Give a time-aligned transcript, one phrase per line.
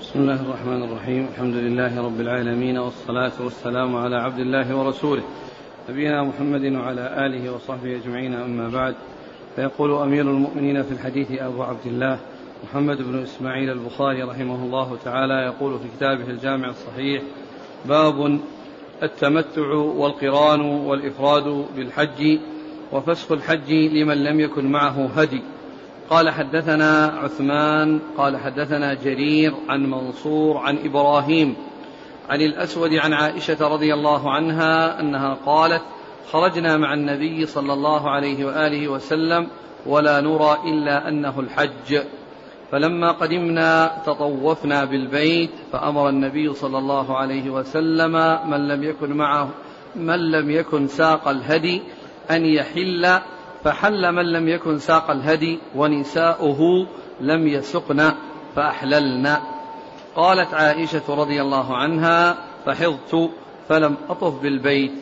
[0.00, 1.26] بسم الله الرحمن الرحيم.
[1.32, 5.22] الحمد لله رب العالمين والصلاة والسلام على عبد الله ورسوله.
[5.90, 8.94] نبينا محمد وعلى آله وصحبه أجمعين أما بعد.
[9.56, 12.18] فيقول أمير المؤمنين في الحديث أبو عبد الله
[12.64, 17.22] محمد بن إسماعيل البخاري رحمه الله تعالى يقول في كتابه الجامع الصحيح
[17.84, 18.40] باب
[19.02, 22.38] التمتع والقران والإفراد بالحج
[22.92, 25.42] وفسخ الحج لمن لم يكن معه هدي.
[26.10, 31.56] قال حدثنا عثمان قال حدثنا جرير عن منصور عن إبراهيم
[32.28, 35.82] عن الأسود عن عائشة رضي الله عنها أنها قالت
[36.32, 39.48] خرجنا مع النبي صلى الله عليه وآله وسلم
[39.86, 41.98] ولا نرى إلا أنه الحج.
[42.72, 48.12] فلما قدمنا تطوفنا بالبيت فأمر النبي صلى الله عليه وسلم
[48.50, 49.48] من لم يكن معه
[49.96, 51.82] من لم يكن ساق الهدي
[52.30, 53.20] أن يحل
[53.64, 56.86] فحل من لم يكن ساق الهدي ونساؤه
[57.20, 58.12] لم يسقن
[58.56, 59.36] فأحللن.
[60.16, 63.30] قالت عائشة رضي الله عنها فحضت
[63.68, 64.92] فلم أطف بالبيت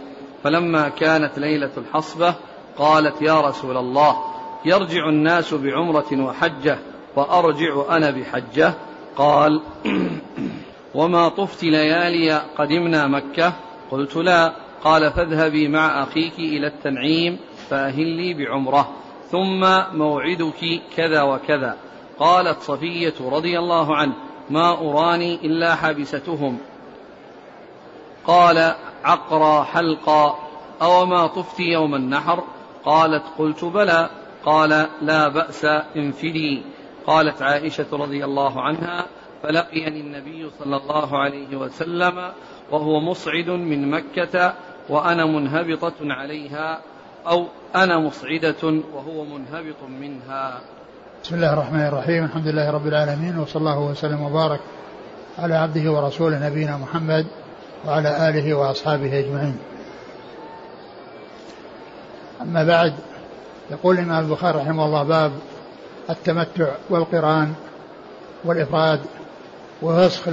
[0.45, 2.35] فلما كانت ليلة الحصبة
[2.79, 4.17] قالت يا رسول الله
[4.65, 6.79] يرجع الناس بعمرة وحجة
[7.17, 8.75] وأرجع أنا بحجة.
[9.17, 9.61] قال
[10.95, 13.53] وما طفت ليالي قدمنا مكة.
[13.91, 14.53] قلت لا.
[14.85, 17.39] قال فاذهبي مع أخيك إلى التنعيم
[17.71, 18.89] فأهلي بعمرة.
[19.31, 21.77] ثم موعدك كذا وكذا.
[22.19, 24.13] قالت صفية رضي الله عنه
[24.51, 26.59] ما أراني إلا حابستهم.
[28.27, 30.39] قال عقرى حلقا
[30.83, 32.45] أو ما طفت يوم النحر.
[32.85, 34.11] قالت قلت بلى.
[34.45, 35.65] قال لا بأس
[35.97, 36.63] انفدي.
[37.07, 39.07] قالت عائشة رضي الله عنها
[39.43, 42.33] فلقيني النبي صلى الله عليه وسلم
[42.71, 44.55] وهو مصعد من مكة
[44.89, 46.81] وأنا منهبطة عليها.
[47.27, 50.61] أو أنا مصعدة وهو منهبط منها.
[51.25, 52.25] بسم الله الرحمن الرحيم.
[52.25, 54.61] الحمد لله رب العالمين وصلى الله وسلم وبارك
[55.39, 57.27] على عبده ورسوله نبينا محمد
[57.87, 59.59] وعلى آله وأصحابه أجمعين.
[62.43, 62.95] أما بعد
[63.71, 65.33] يقول الإمام البخاري رحمه الله باب
[66.11, 67.55] التمتع والقران
[68.45, 69.01] والإفراد
[69.83, 70.29] وفسخ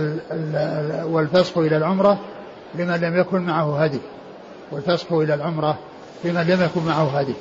[1.04, 2.20] والفسخ إلى العمرة
[2.76, 4.00] لمن لم يكن معه هدي
[4.72, 5.78] والفسخ إلى العمرة
[6.24, 7.34] لمن لم يكن معه هدي.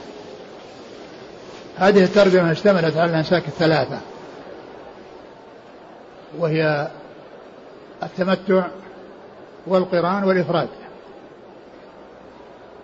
[1.76, 3.98] هذه الترجمة اشتملت على الأنساك الثلاثة.
[6.38, 6.88] وهي
[8.02, 8.66] التمتع
[9.66, 10.68] والقران والإفراد.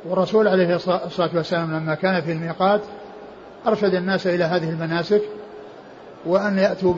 [0.05, 2.81] والرسول عليه الصلاة والسلام لما كان في الميقات
[3.67, 5.23] أرشد الناس إلى هذه المناسك
[6.27, 6.95] وأن يأتوا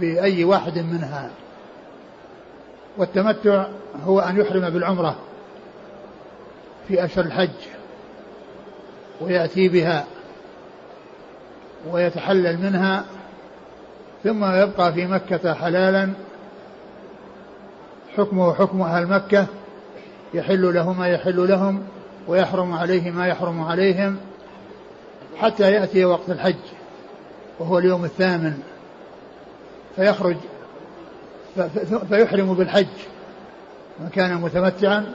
[0.00, 1.30] بأي واحد منها.
[2.96, 3.66] والتمتع
[4.04, 5.16] هو أن يحرم بالعمرة
[6.88, 7.79] في أشهر الحج.
[9.20, 10.04] ويأتي بها
[11.90, 13.04] ويتحلل منها
[14.24, 16.08] ثم يبقى في مكة حلالا.
[18.16, 19.46] حكمه حكم أهل مكة
[20.34, 21.82] يحل له ما يحل لهم
[22.28, 24.16] ويحرم عليه ما يحرم عليهم
[25.38, 26.54] حتى يأتي وقت الحج
[27.58, 28.58] وهو اليوم الثامن.
[29.96, 30.36] فيخرج
[32.08, 32.86] فيحرم بالحج
[34.00, 35.06] من كان متمتعا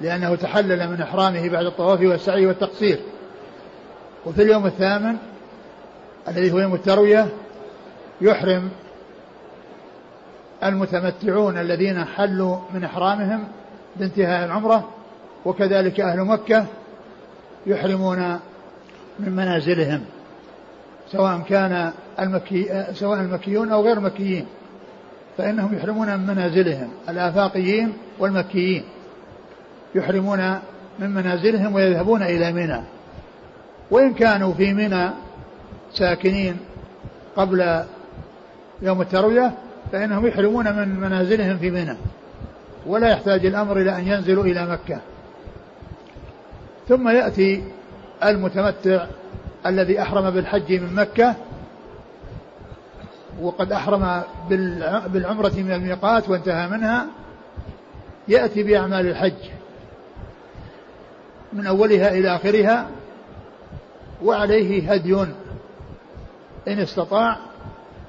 [0.00, 3.00] لأنه تحلل من إحرامه بعد الطواف والسعي والتقصير.
[4.26, 5.16] وفي اليوم الثامن
[6.28, 7.28] الذي هو يوم التروية
[8.20, 8.70] يحرم
[10.64, 13.44] المتمتعون الذين حلوا من إحرامهم
[13.96, 14.88] بانتهاء العمرة
[15.44, 16.66] وكذلك أهل مكة
[17.66, 18.40] يحرمون
[19.18, 20.04] من منازلهم
[21.12, 24.46] سواء كان المكي سواء المكيون أو غير المكيين
[25.38, 28.84] فإنهم يحرمون من منازلهم الآفاقيين والمكيين
[29.94, 30.58] يحرمون
[30.98, 32.80] من منازلهم ويذهبون إلى منى.
[33.90, 35.10] وإن كانوا في منى
[35.92, 36.56] ساكنين
[37.36, 37.84] قبل
[38.82, 39.52] يوم التروية
[39.92, 41.96] فإنهم يحرمون من منازلهم في منى
[42.86, 45.00] ولا يحتاج الأمر إلى أن ينزلوا إلى مكة.
[46.88, 47.62] ثم يأتي
[48.24, 49.06] المتمتع
[49.66, 51.34] الذي أحرم بالحج من مكة
[53.40, 54.22] وقد أحرم
[55.08, 57.06] بالعمرة من الميقات وانتهى منها
[58.28, 59.50] يأتي بأعمال الحج
[61.52, 62.86] من أولها إلى آخرها
[64.24, 65.14] وعليه هدي.
[66.68, 67.38] إن استطاع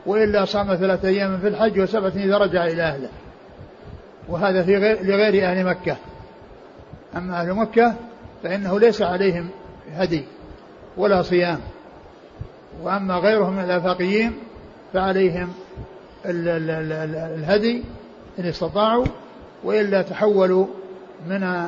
[0.06, 3.10] وإلا صام ثلاثة أيام في الحج وسبعة إذا رجع إلى أهله.
[4.30, 5.98] وهذا في غير لغير أهل مكة.
[7.16, 7.96] أما أهل مكة
[8.44, 9.50] فإنه ليس عليهم
[9.94, 10.26] هدي
[10.98, 11.60] ولا صيام.
[12.82, 14.34] وأما غيرهم من الآفاقيين
[14.94, 15.54] فعليهم
[16.26, 17.84] الهدي
[18.40, 19.06] إن استطاعوا
[19.64, 20.68] وإلا تحولوا
[21.28, 21.68] من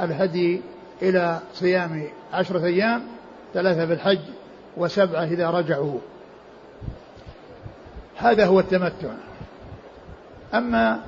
[0.00, 0.60] الهدي
[1.02, 2.02] إلى صيام
[2.32, 3.02] عشرة أيام
[3.54, 4.20] ثلاثة في الحج
[4.76, 5.98] وسبعة إذا رجعوا.
[8.16, 9.08] هذا هو التمتع.
[10.54, 11.00] أما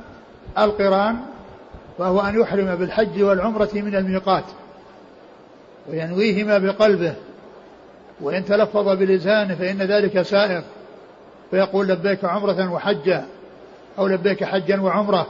[0.59, 1.17] القران
[1.99, 4.45] فهو أن يحرم بالحج والعمرة من الميقات
[5.89, 7.15] وينويهما بقلبه
[8.21, 10.63] وإن تلفظ بلسانه فإن ذلك سائر
[11.51, 13.25] فيقول لبيك عمرة وحجا
[13.99, 15.27] أو لبيك حجا وعمرة.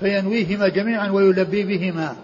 [0.00, 2.16] فينويهما جميعا ويلبي بهما.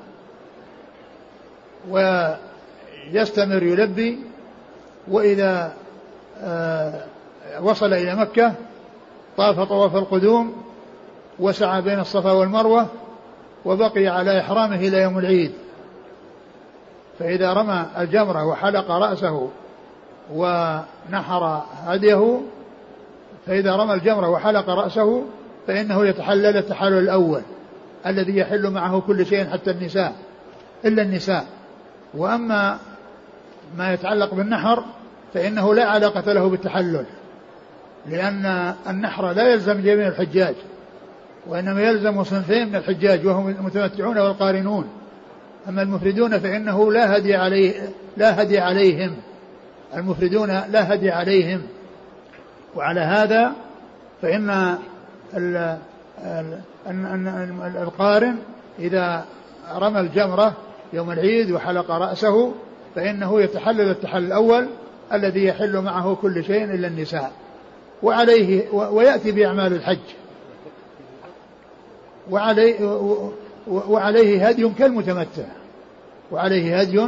[3.12, 4.18] ويستمر يلبي
[5.08, 5.74] وإذا
[6.40, 7.04] آه،
[7.60, 8.52] وصل إلى مكة
[9.36, 10.62] طاف طواف القدوم
[11.38, 12.86] وسعى بين الصفا والمروة
[13.64, 15.52] وبقي على إحرامه إلى يوم العيد.
[17.18, 19.50] فإذا رمى الجمرة وحلق رأسه
[20.34, 22.40] ونحر هديه
[23.46, 25.22] فإذا رمى الجمرة وحلق رأسه
[25.66, 27.42] فإنه يتحلل التحلل الأول
[28.06, 30.12] الذي يحل معه كل شيء حتى النساء
[30.84, 31.46] إلا النساء.
[32.14, 32.78] وأما
[33.78, 34.84] ما يتعلق بالنحر
[35.34, 37.06] فإنه لا علاقة له بالتحلل
[38.10, 40.54] لأن النحر لا يلزم جميع الحجاج
[41.46, 44.88] وإنما يلزم صنفين من الحجاج وهم المتمتعون والقارنون.
[45.68, 49.16] أما المفردون فإنه لا هدي عليه لا هدي عليهم.
[49.94, 51.62] المفردون لا هدي عليهم.
[52.76, 53.52] وعلى هذا
[54.22, 54.76] فإن
[57.82, 58.36] القارن
[58.78, 59.24] إذا
[59.74, 60.52] رمى الجمرة
[60.92, 62.54] يوم العيد وحلق رأسه
[62.96, 64.66] فإنه يتحلل التحلل الأول
[65.12, 67.32] الذي يحل معه كل شيء إلا النساء.
[68.02, 69.98] وعليه ويأتي بأعمال الحج.
[72.30, 73.00] وعليه
[73.66, 75.44] وعليه هدي كالمتمتع.
[76.32, 77.06] وعليه هدي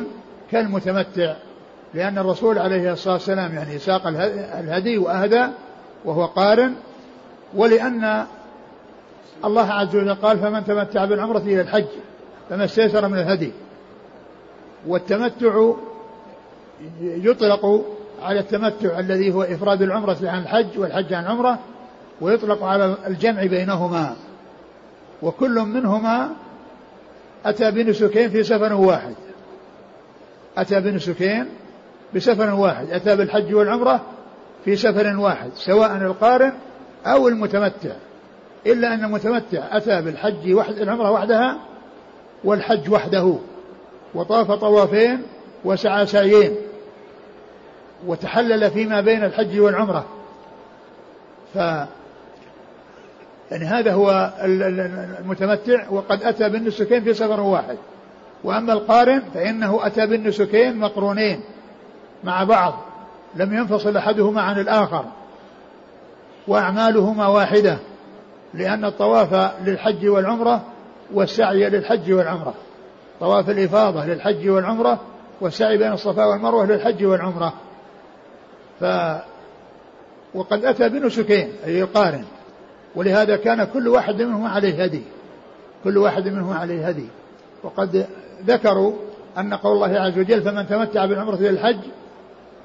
[0.50, 1.34] كالمتمتع.
[1.94, 4.06] لأن الرسول عليه الصلاة والسلام يعني ساق
[4.58, 5.46] الهدي وأهدى
[6.04, 6.74] وهو قارن.
[7.54, 8.24] ولأن
[9.44, 11.86] الله عز وجل قال فمن تمتع بالعمرة إلى الحج
[12.50, 13.52] فما استيسر من الهدي.
[14.86, 15.72] والتمتع
[17.00, 17.84] يطلق
[18.22, 21.58] على التمتع الذي هو إفراد العمرة عن الحج والحج عن العمرة
[22.20, 24.16] ويطلق على الجمع بينهما.
[25.22, 26.30] وكل منهما
[27.44, 29.14] أتى بنسكين في سفر واحد.
[30.56, 31.48] أتى بنسكين
[32.14, 32.90] بسفر واحد.
[32.90, 34.00] أتى بالحج والعمرة
[34.64, 36.52] في سفر واحد سواء القارن
[37.06, 37.92] أو المتمتع.
[38.66, 41.58] إلا أن المتمتع أتى بالحج وحد العمرة وحدها
[42.44, 43.38] والحج وحده.
[44.14, 45.22] وطاف طوافين
[45.64, 46.56] وسعى سعيين
[48.06, 50.04] وتحلل فيما بين الحج والعمرة.
[51.54, 51.56] ف
[53.50, 54.32] يعني هذا هو
[55.20, 57.76] المتمتع وقد أتى بالنسكين في سفر واحد.
[58.44, 61.40] وأما القارن فإنه أتى بالنسكين مقرونين
[62.24, 62.74] مع بعض
[63.36, 65.04] لم ينفصل أحدهما عن الآخر.
[66.48, 67.78] وأعمالهما واحدة
[68.54, 70.62] لأن الطواف للحج والعمرة
[71.12, 72.54] والسعي للحج والعمرة.
[73.20, 75.00] طواف الإفاضة للحج والعمرة
[75.40, 77.52] والسعي بين الصفا والمروة للحج والعمرة.
[78.80, 78.84] ف
[80.34, 82.24] وقد أتى بنسكين أي القارن
[82.94, 85.02] ولهذا كان كل واحد منهما عليه هدي.
[85.84, 87.06] كل واحد منهما عليه هدي.
[87.62, 88.06] وقد
[88.46, 88.92] ذكروا
[89.38, 91.80] أن قول الله عز وجل فمن تمتع بالعمرة إلى الحج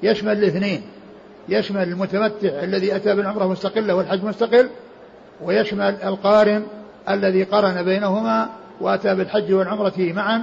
[0.02, 0.82] يشمل الاثنين.
[1.48, 4.68] يشمل المتمتع الذي أتى بالعمرة مستقلة والحج مستقل
[5.42, 6.62] ويشمل القارن
[7.08, 8.48] الذي قرن بينهما
[8.80, 10.42] وأتى بالحج والعمرة معا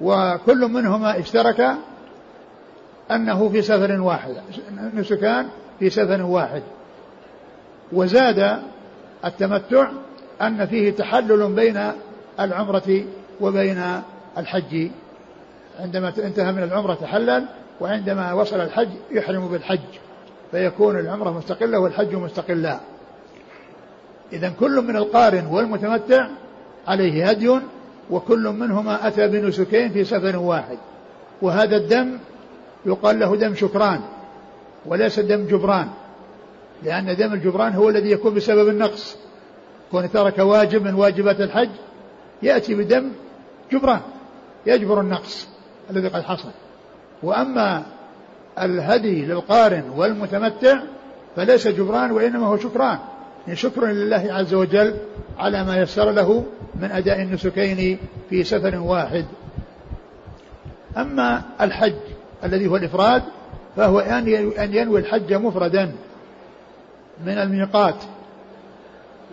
[0.00, 1.70] وكل منهما اشترك
[3.10, 4.34] أنه في سفر واحد
[4.94, 5.46] نسكان
[5.78, 6.62] في سفر واحد.
[7.92, 8.58] وزاد
[9.24, 9.88] التمتع
[10.42, 11.92] أن فيه تحلل بين
[12.40, 13.04] العمرة
[13.40, 13.82] وبين
[14.38, 14.90] الحج.
[15.80, 17.46] عندما انتهى من العمرة تحلل
[17.80, 19.80] وعندما وصل الحج يحرم بالحج
[20.50, 22.78] فيكون العمرة مستقلة والحج مستقلا
[24.32, 26.26] إذا كل من القارن والمتمتع
[26.86, 27.60] عليه هدي
[28.10, 30.78] وكل منهما أتى بنسكين في سفر واحد.
[31.42, 32.18] وهذا الدم
[32.86, 34.00] يقال له دم شكران
[34.86, 35.88] وليس دم جبران
[36.82, 39.16] لأن دم الجبران هو الذي يكون بسبب النقص.
[39.90, 41.70] كون ترك واجب من واجبات الحج
[42.42, 43.10] يأتي بدم
[43.72, 44.00] جبران
[44.66, 45.48] يجبر النقص
[45.90, 46.50] الذي قد حصل.
[47.22, 47.82] وأما
[48.58, 50.78] الهدي للقارن والمتمتع
[51.36, 52.98] فليس جبران وإنما هو شكران.
[53.52, 54.94] شكر لله عز وجل
[55.38, 57.98] على ما يسر له من أداء النسكين
[58.30, 59.24] في سفر واحد.
[60.96, 61.94] أما الحج
[62.44, 63.22] الذي هو الإفراد
[63.76, 63.98] فهو
[64.58, 65.92] أن ينوي الحج مفردا
[67.26, 67.96] من الميقات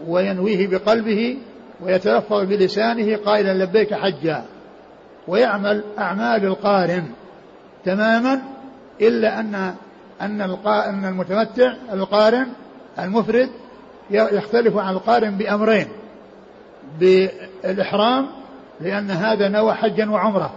[0.08, 1.38] وينويه بقلبه
[1.82, 4.44] ويتلفظ بلسانه قائلا لبيك حجا
[5.27, 7.03] ويعمل أعمال القارن
[7.86, 8.41] تماما
[9.01, 9.56] إلا أن
[10.22, 12.48] أن أن المتمتع القارن
[13.00, 13.50] المفرد
[14.12, 15.88] يختلف عن القارن بأمرين.
[17.00, 18.27] بالإحرام
[18.82, 20.53] لأن هذا نوى حجا وعمرة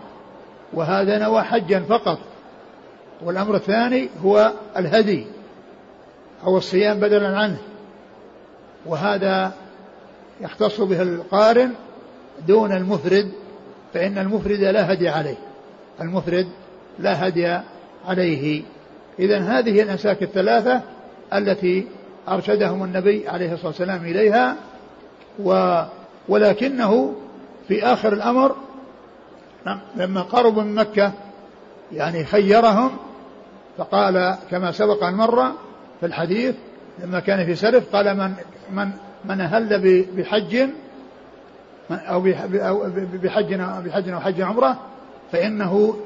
[0.72, 2.18] وهذا نوى حجا فقط.
[3.24, 5.26] والأمر الثاني هو الهدي
[6.46, 7.58] أو الصيام بدلا عنه.
[8.86, 9.52] وهذا
[10.40, 11.72] يختص به القارن
[12.46, 13.32] دون المفرد
[13.94, 15.36] فإن المفرد لا هدي عليه.
[16.00, 16.48] المفرد
[16.98, 17.58] لا هدي
[18.06, 18.62] عليه.
[19.18, 20.80] إذا هذه الأنساك الثلاثة
[21.32, 21.86] التي
[22.28, 24.56] أرشدهم النبي عليه الصلاة والسلام إليها
[25.42, 25.82] و
[26.28, 27.14] ولكنه
[27.68, 28.56] في آخر الأمر
[29.66, 31.12] نعم، لما قربوا من مكة
[31.92, 32.90] يعني خيرهم
[33.78, 35.52] فقال كما سبق أن مر
[36.00, 36.54] في الحديث
[37.02, 38.34] لما كان في سلف قال من
[38.72, 38.90] من
[39.24, 40.68] من أهل بحج
[41.90, 42.20] أو
[43.22, 43.54] بحج
[43.84, 44.78] بحج أو حج عمرة
[45.32, 45.96] فإنه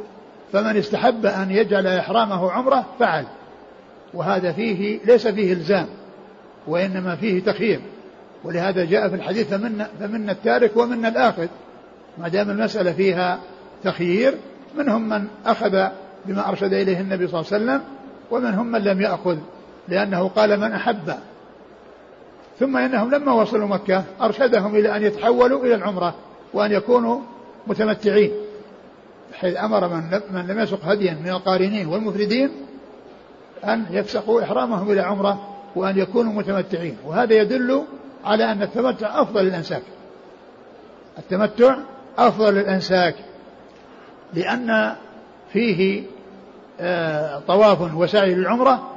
[0.53, 3.25] فمن استحب أن يجعل إحرامه عمرة فعل.
[4.15, 5.87] وهذا فيه ليس فيه إلزام.
[6.69, 7.81] وإنما فيه تخيير
[8.45, 11.47] ولهذا جاء في الحديث فمنا, فمنا التارك ومنا الآخذ.
[12.19, 13.39] ما دام المسألة فيها
[13.85, 14.35] تخيير
[14.79, 15.87] منهم من أخذ
[16.27, 17.81] بما أرشد إليه النبي صلى الله عليه وسلم
[18.31, 19.37] ومنهم من لم يأخذ
[19.89, 21.15] لأنه قال من أحب.
[22.61, 26.15] ثم إنهم لما وصلوا مكة أرشدهم إلى أن يتحولوا إلى العمرة
[26.55, 27.21] وأن يكونوا
[27.67, 28.33] متمتعين
[29.33, 32.51] حيث أمر من, من لم يسق هديا من القارنين والمفردين
[33.65, 36.97] أن يفسقوا إحرامهم إلى عمرة وأن يكونوا متمتعين.
[37.07, 37.83] وهذا يدل
[38.25, 39.83] على أن التمتع أفضل الأنساك
[41.19, 41.77] التمتع
[42.19, 43.15] أفضل الأنساك
[44.35, 44.95] لأن
[45.53, 46.03] فيه
[46.81, 48.91] آه، طواف وسعي للعمرة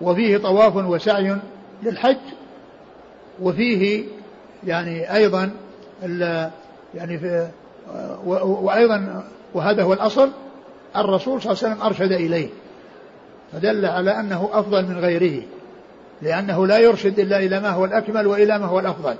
[0.00, 1.36] وفيه طواف وسعي
[1.82, 2.16] للحج
[3.42, 4.04] وفيه
[4.66, 5.50] يعني أيضا
[6.94, 7.48] يعني في
[8.26, 9.24] وأيضا
[9.54, 10.30] وهذا هو الأصل
[10.96, 12.48] الرسول صلى الله عليه وسلم أرشد إليه
[13.52, 15.42] فدل على أنه أفضل من غيره.
[16.22, 19.16] لأنه لا يرشد إلا إلى ما هو الأكمل وإلى ما هو الأفضل.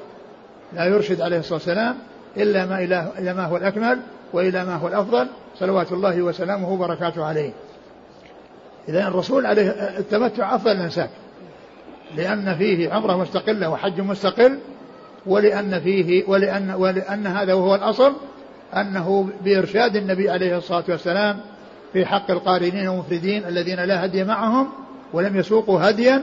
[0.73, 1.97] لا يرشد عليه الصلاة والسلام
[2.37, 3.99] إلا ما إلى, ما هو الأكمل
[4.33, 5.27] وإلى ما هو الأفضل.
[5.59, 7.53] صلوات الله وسلامه وبركاته عليه.
[8.89, 11.11] إذا الرسول عليه التمتع أفضل الأنساك
[12.17, 14.59] لأن فيه عمرة مستقلة وحج مستقل
[15.27, 18.13] ولأن فيه ولأن ولأن هذا وهو الأصل
[18.77, 21.41] أنه بإرشاد النبي عليه الصلاة والسلام
[21.93, 24.69] في حق القارنين والمفردين الذين لا هدي معهم
[25.13, 26.23] ولم يسوقوا هديا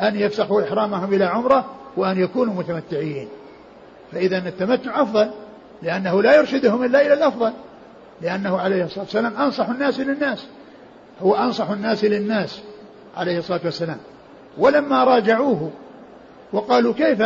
[0.00, 1.64] أن يفسخوا إحرامهم إلى عمرة
[1.96, 3.28] وأن يكونوا متمتعين.
[4.12, 5.30] فإذا التمتع أفضل
[5.82, 7.52] لأنه لا يرشدهم إلا إلى الأفضل.
[8.22, 10.46] لأنه عليه الصلاة والسلام أنصح الناس للناس.
[11.22, 12.60] هو أنصح الناس للناس
[13.16, 13.98] عليه الصلاة والسلام.
[14.58, 15.70] ولما راجعوه
[16.52, 17.22] وقالوا كيف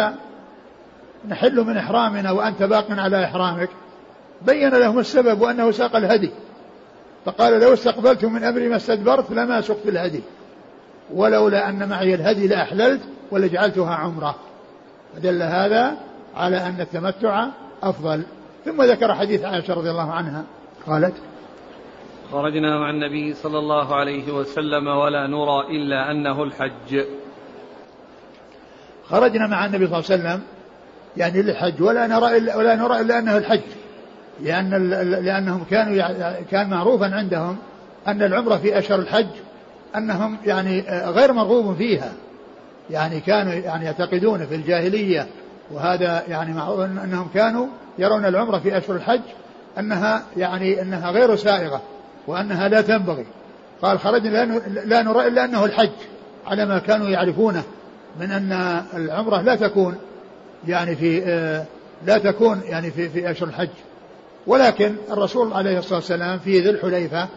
[1.28, 3.68] نحل من إحرامنا وأنت باق على إحرامك؟
[4.42, 6.30] بين لهم السبب وأنه ساق الهدي.
[7.24, 10.22] فقال لو استقبلت من أمري ما استدبرت لما سقت الهدي.
[11.14, 13.00] ولولا أن معي الهدي لأحللت
[13.30, 14.34] ولجعلتها عمرة.
[15.16, 15.96] فدل هذا
[16.36, 17.46] على أن التمتع
[17.82, 18.22] أفضل.
[18.64, 20.44] ثم ذكر حديث عائشة رضي الله عنها.
[20.86, 21.14] قالت
[22.32, 27.04] خرجنا مع النبي صلى الله عليه وسلم ولا نرى إلا أنه الحج.
[29.04, 30.42] خرجنا مع النبي صلى الله عليه وسلم
[31.16, 33.60] يعني للحج ولا نرى إلا ولا نرى إلا أنه الحج.
[34.42, 34.90] لأن
[35.24, 37.56] لأنهم كانوا كان معروفا عندهم
[38.08, 39.26] أن العمرة في أشهر الحج
[39.97, 42.12] أنهم يعني غير مرغوب فيها.
[42.90, 45.26] يعني كانوا يعني يعتقدون في الجاهلية
[45.70, 47.66] وهذا يعني معروف أنهم كانوا
[47.99, 49.20] يرون العمرة في أشهر الحج
[49.78, 51.82] أنها يعني أنها غير سائغة
[52.26, 53.26] وأنها لا تنبغي.
[53.82, 54.44] قال خرجنا
[54.85, 55.90] لا نرى إلا أنه الحج
[56.47, 57.62] على ما كانوا يعرفونه
[58.20, 59.97] من أن العمرة لا تكون
[60.66, 61.64] يعني في آه،
[62.06, 63.68] لا تكون يعني في في أشهر الحج.
[64.47, 67.28] ولكن الرسول عليه الصلاة والسلام في ذي الحليفة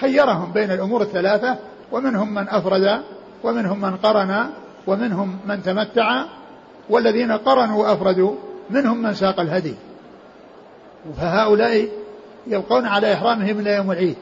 [0.00, 1.58] خيرهم بين الأمور الثلاثة
[1.92, 3.02] ومنهم من أفرد
[3.44, 4.46] ومنهم من قرن
[4.86, 6.24] ومنهم من تمتع
[6.90, 8.34] والذين قرنوا وأفردوا
[8.70, 9.74] منهم من ساق الهدي.
[11.16, 11.88] فهؤلاء
[12.46, 14.16] يبقون على إحرامهم إلى يوم العيد.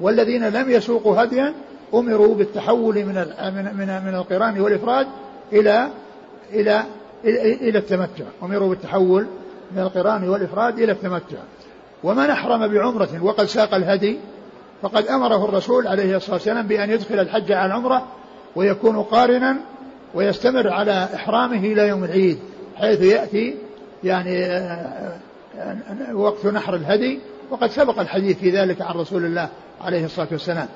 [0.00, 1.54] والذين لم يسوقوا هديا
[1.94, 3.14] أمروا بالتحول من
[3.56, 5.06] من من, القران والإفراد
[5.52, 5.88] إلى
[6.52, 6.82] إلى
[7.24, 8.24] إلى التمتع.
[8.42, 9.26] أمروا بالتحول
[9.72, 11.38] من القران والإفراد إلى التمتع.
[12.04, 14.18] ومن أحرم بعمرة وقد ساق الهدي
[14.84, 18.06] فقد أمره الرسول عليه الصلاة والسلام بأن يدخل الحج على العمرة
[18.56, 19.56] ويكون قارنا
[20.14, 22.38] ويستمر على إحرامه إلى يوم العيد
[22.76, 23.54] حيث يأتي
[24.04, 25.18] يعني آه،
[25.58, 27.18] آه، وقت نحر الهدي
[27.50, 29.48] وقد سبق الحديث في ذلك عن رسول الله
[29.80, 30.68] عليه الصلاة والسلام.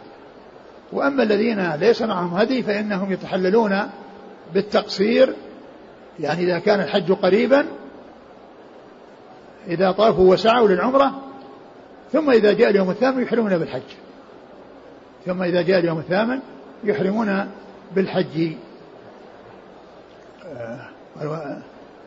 [0.92, 3.80] وأما الذين ليس معهم هدي فإنهم يتحللون
[4.54, 5.34] بالتقصير
[6.20, 7.66] يعني إذا كان الحج قريبا
[9.66, 11.27] إذا طافوا وسعوا للعمرة
[12.12, 13.82] ثم إذا جاء اليوم الثامن يحرمون بالحج.
[15.26, 16.38] ثم إذا جاء اليوم الثامن
[16.84, 17.48] يحرمون
[17.94, 18.52] بالحج.
[20.56, 20.88] آه،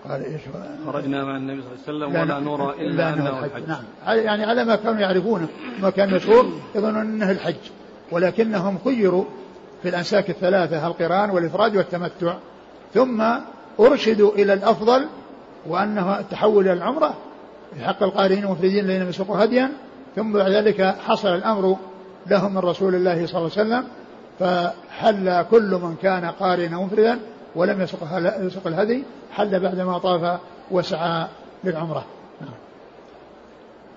[0.10, 0.42] قال إيش؟
[0.86, 3.44] خرجنا مع النبي صلى الله عليه وسلم ولا نرى إلا, إلا أنه الحج.
[3.44, 3.68] الحج.
[3.68, 3.84] نعم.
[4.18, 5.48] يعني على ما كانوا يعرفونه
[5.82, 7.56] ما كان مشهور يظنون أنه الحج.
[8.12, 9.26] ولكنهم خيروا
[9.84, 12.34] في الأنساك الثلاثة القران والإفراد والتمتع.
[12.94, 13.24] ثم
[13.80, 15.08] أرشدوا إلى الأفضل
[15.68, 17.18] وأنه التحول إلى العمرة.
[17.76, 19.72] في حق القارئين المفردين الذين يسوقوا هديا
[20.16, 21.78] ثم بعد ذلك حصل الأمر
[22.28, 23.88] لهم من رسول الله صلى الله عليه وسلم
[24.40, 27.20] فحل كل من كان قارئا مفردا
[27.56, 28.00] ولم يسق
[28.40, 30.40] يسق الهدي حل بعدما طاف
[30.72, 31.28] وسعى
[31.64, 32.06] للعمرة
[32.42, 32.54] نعم.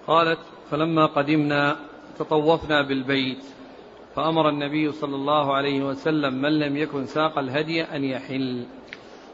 [0.06, 0.38] قالت
[0.71, 1.76] فلما قدمنا
[2.18, 3.44] تطوفنا بالبيت
[4.16, 8.66] فأمر النبي صلى الله عليه وسلم من لم يكن ساق الهدي أن يحل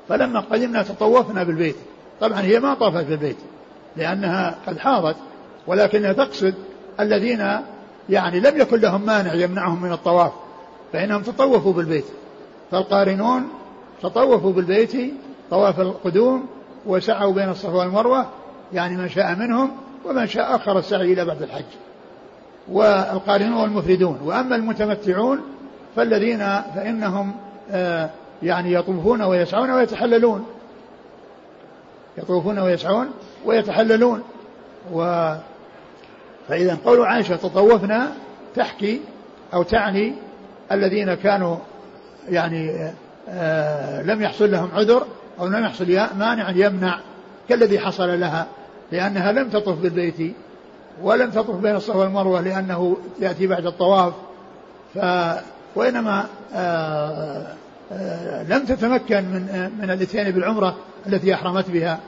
[0.09, 1.77] فلما قدمنا تطوفنا بالبيت
[2.21, 3.37] طبعا هي ما طافت بالبيت
[3.97, 5.17] لأنها قد حاضت
[5.67, 6.55] ولكنها تقصد
[7.01, 7.61] الذين
[8.09, 10.33] يعني لم يكن لهم مانع يمنعهم من الطواف
[10.93, 12.05] فإنهم تطوفوا بالبيت.
[12.71, 13.49] فالقارنون
[14.03, 15.15] تطوفوا بالبيت
[15.51, 16.47] طواف القدوم
[16.87, 18.27] وسعوا بين الصفا والمروة
[18.73, 19.71] يعني من شاء منهم
[20.05, 21.65] ومن شاء أخر السعي إلى بعد الحج.
[22.69, 25.41] والقارنون والمفردون وأما المتمتعون
[25.97, 26.39] فالذين
[26.75, 27.35] فإنهم
[27.71, 28.11] آه
[28.43, 30.47] يعني يطوفون ويسعون ويتحللون.
[32.19, 33.11] يطوفون ويسعون
[33.45, 34.23] ويتحللون.
[34.93, 35.35] و
[36.51, 38.13] فإذا قول عائشة تطوفنا
[38.55, 39.01] تحكي
[39.55, 40.15] أو تعني
[40.73, 41.57] الذين كانوا
[42.29, 42.91] يعني
[43.29, 45.07] آه لم يحصل لهم عذر
[45.41, 45.87] أو لم يحصل
[46.19, 47.01] مانع يمنع
[47.49, 48.47] كالذي حصل لها
[48.93, 50.35] لأنها لم تطف بالبيت
[51.03, 54.13] ولم تطف بين الصفا والمروة لأنه يأتي بعد الطواف.
[54.95, 54.99] ف
[55.77, 57.47] وإنما آه
[57.93, 60.77] آه لم تتمكن من من الاتيان بالعمرة
[61.07, 62.01] التي أحرمت بها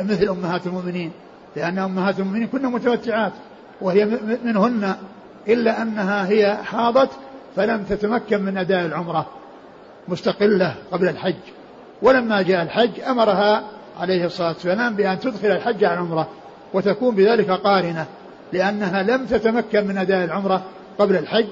[0.00, 1.12] مثل أمهات المؤمنين.
[1.56, 3.32] لأن أمهات المؤمنين كن متمتعات
[3.80, 4.04] وهي
[4.44, 4.94] منهن
[5.48, 7.10] إلا أنها هي حاضت
[7.56, 9.26] فلم تتمكن من أداء العمرة
[10.08, 11.34] مستقلة قبل الحج.
[12.02, 13.62] ولما جاء الحج أمرها
[14.00, 16.28] عليه الصلاة والسلام بأن تدخل الحج على العمرة
[16.74, 18.06] وتكون بذلك قارنة
[18.52, 20.62] لأنها لم تتمكن من أداء العمرة
[20.98, 21.48] قبل الحج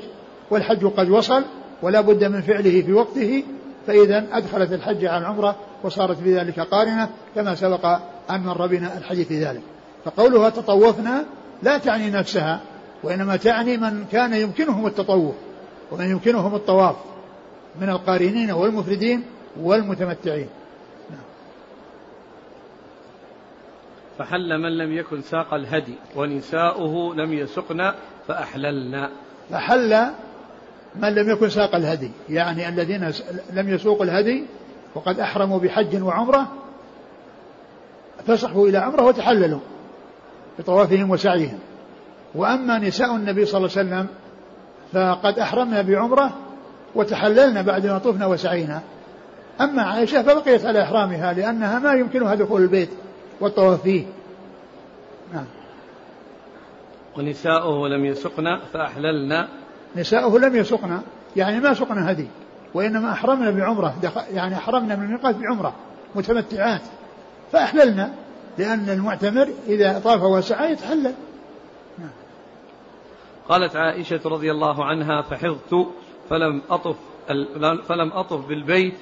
[0.50, 1.44] والحج قد وصل
[1.82, 3.44] ولا بد من فعله في وقته
[3.86, 7.98] فإذا أدخلت الحج على العمرة وصارت بذلك قارنة كما سبق
[8.30, 9.62] أن مر بنا الحديث في ذلك.
[10.04, 11.24] فقولها تطوفنا
[11.62, 12.60] لا تعني نفسها
[13.02, 15.34] وإنما تعني من كان يمكنهم التطوف
[15.92, 16.96] ومن يمكنهم الطواف
[17.80, 19.24] من القارنين والمفردين
[19.60, 20.48] والمتمتعين.
[24.18, 27.92] فحل من لم يكن ساق الهدي ونساؤه لم يسقن
[28.28, 29.10] فأحللنا.
[29.50, 30.06] فحل
[30.96, 33.12] من لم يكن ساق الهدي يعني الذين
[33.52, 34.44] لم يسوقوا الهدي
[34.94, 36.52] وقد أحرموا بحج وعمرة
[38.26, 39.60] فسحوا إلى عمرة وتحللوا.
[40.58, 41.58] بطوافهم وسعيهم.
[42.34, 44.06] وأما نساء النبي صلى الله عليه وسلم
[44.92, 46.32] فقد أحرمنا بعمرة
[46.94, 48.80] وتحللنا بعد ما طفنا وسعينا.
[49.60, 52.90] أما عائشة فبقيت على إحرامها لأنها ما يمكنها دخول البيت
[53.40, 54.06] والطواف فيه.
[55.34, 55.44] نعم.
[57.18, 59.48] ونساؤه لم يسقن فأحللنا.
[59.96, 61.00] نساؤه لم يسقن
[61.36, 62.26] يعني ما سقنا هدي
[62.74, 63.94] وإنما أحرمنا بعمرة
[64.32, 65.74] يعني أحرمنا من الميقات بعمرة
[66.14, 66.80] متمتعات
[67.52, 68.10] فأحللنا.
[68.58, 71.14] لأن المعتمر إذا طاف وسعى يتحلل.
[73.48, 75.86] قالت عائشة رضي الله عنها فحظت
[76.30, 76.96] فلم أطف
[77.88, 78.94] فلم أطف بالبيت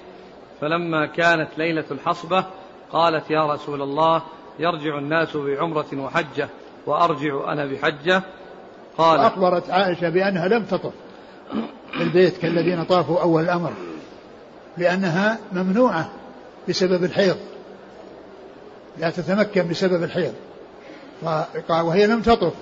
[0.61, 2.45] فلما كانت ليلة الحصبة
[2.93, 4.23] قالت يا رسول الله
[4.59, 6.49] يرجع الناس بعمرة وحجة
[6.87, 8.23] وأرجع أنا بحجة
[8.99, 10.93] قال أخبرت عائشة بأنها لم تطف
[11.99, 13.73] بالبيت كالذين طافوا أول الأمر
[14.77, 16.11] لأنها ممنوعة
[16.69, 17.37] بسبب الحيض
[18.99, 20.33] لا تتمكن بسبب الحيض.
[21.71, 22.53] وهي لم تطف.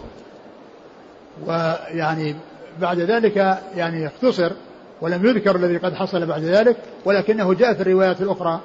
[1.47, 2.35] ويعني
[2.81, 3.37] بعد ذلك
[3.77, 4.53] يعني اختصر
[5.01, 8.61] ولم يذكر الذي قد حصل بعد ذلك ولكنه جاء في الروايات الأخرى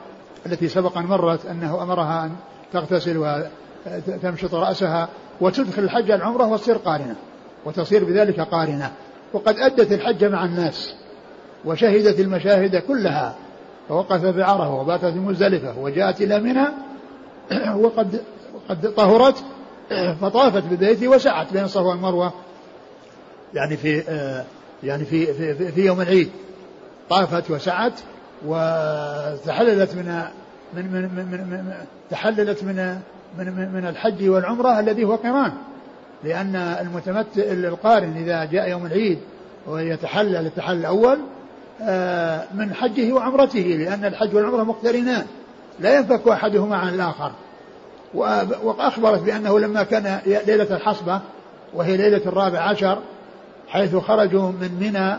[0.45, 2.31] التي سبق أن مرت أنه أمرها أن
[2.73, 3.17] تغتسل
[3.87, 5.09] وتمشط رأسها
[5.41, 7.15] وتدخل الحج العمرة وتصير قارنة
[7.65, 8.91] وتصير بذلك قارنة.
[9.33, 10.93] وقد أدت الحج مع الناس
[11.65, 13.35] وشهدت المشاهد كلها
[13.89, 16.67] فوقفت بعرفة وباتت مزدلفة وجاءت إلى منى
[17.83, 18.21] وقد
[18.69, 19.43] قد طهرت
[20.21, 22.33] فطافت بالبيت وسعت بين الصفا والمروة
[23.53, 24.03] يعني في
[24.83, 26.29] يعني في في, في يوم العيد.
[27.09, 27.93] طافت وسعت
[28.45, 30.23] وتحللت من
[30.73, 31.73] من من, من, من, من
[32.09, 32.99] تحللت من
[33.37, 35.51] من من الحج والعمرة الذي هو قران.
[36.23, 39.19] لأن المتمتع القارن إذا جاء يوم العيد
[39.67, 41.19] ويتحلل التحلل الأول
[42.53, 45.25] من حجه وعمرته لأن الحج والعمرة مقترنان.
[45.79, 47.31] لا ينفك أحدهما عن الآخر.
[48.63, 51.21] وأخبرت بأنه لما كان ليلة الحصبة
[51.73, 52.99] وهي ليلة الرابع عشر
[53.67, 55.15] حيث خرجوا من منى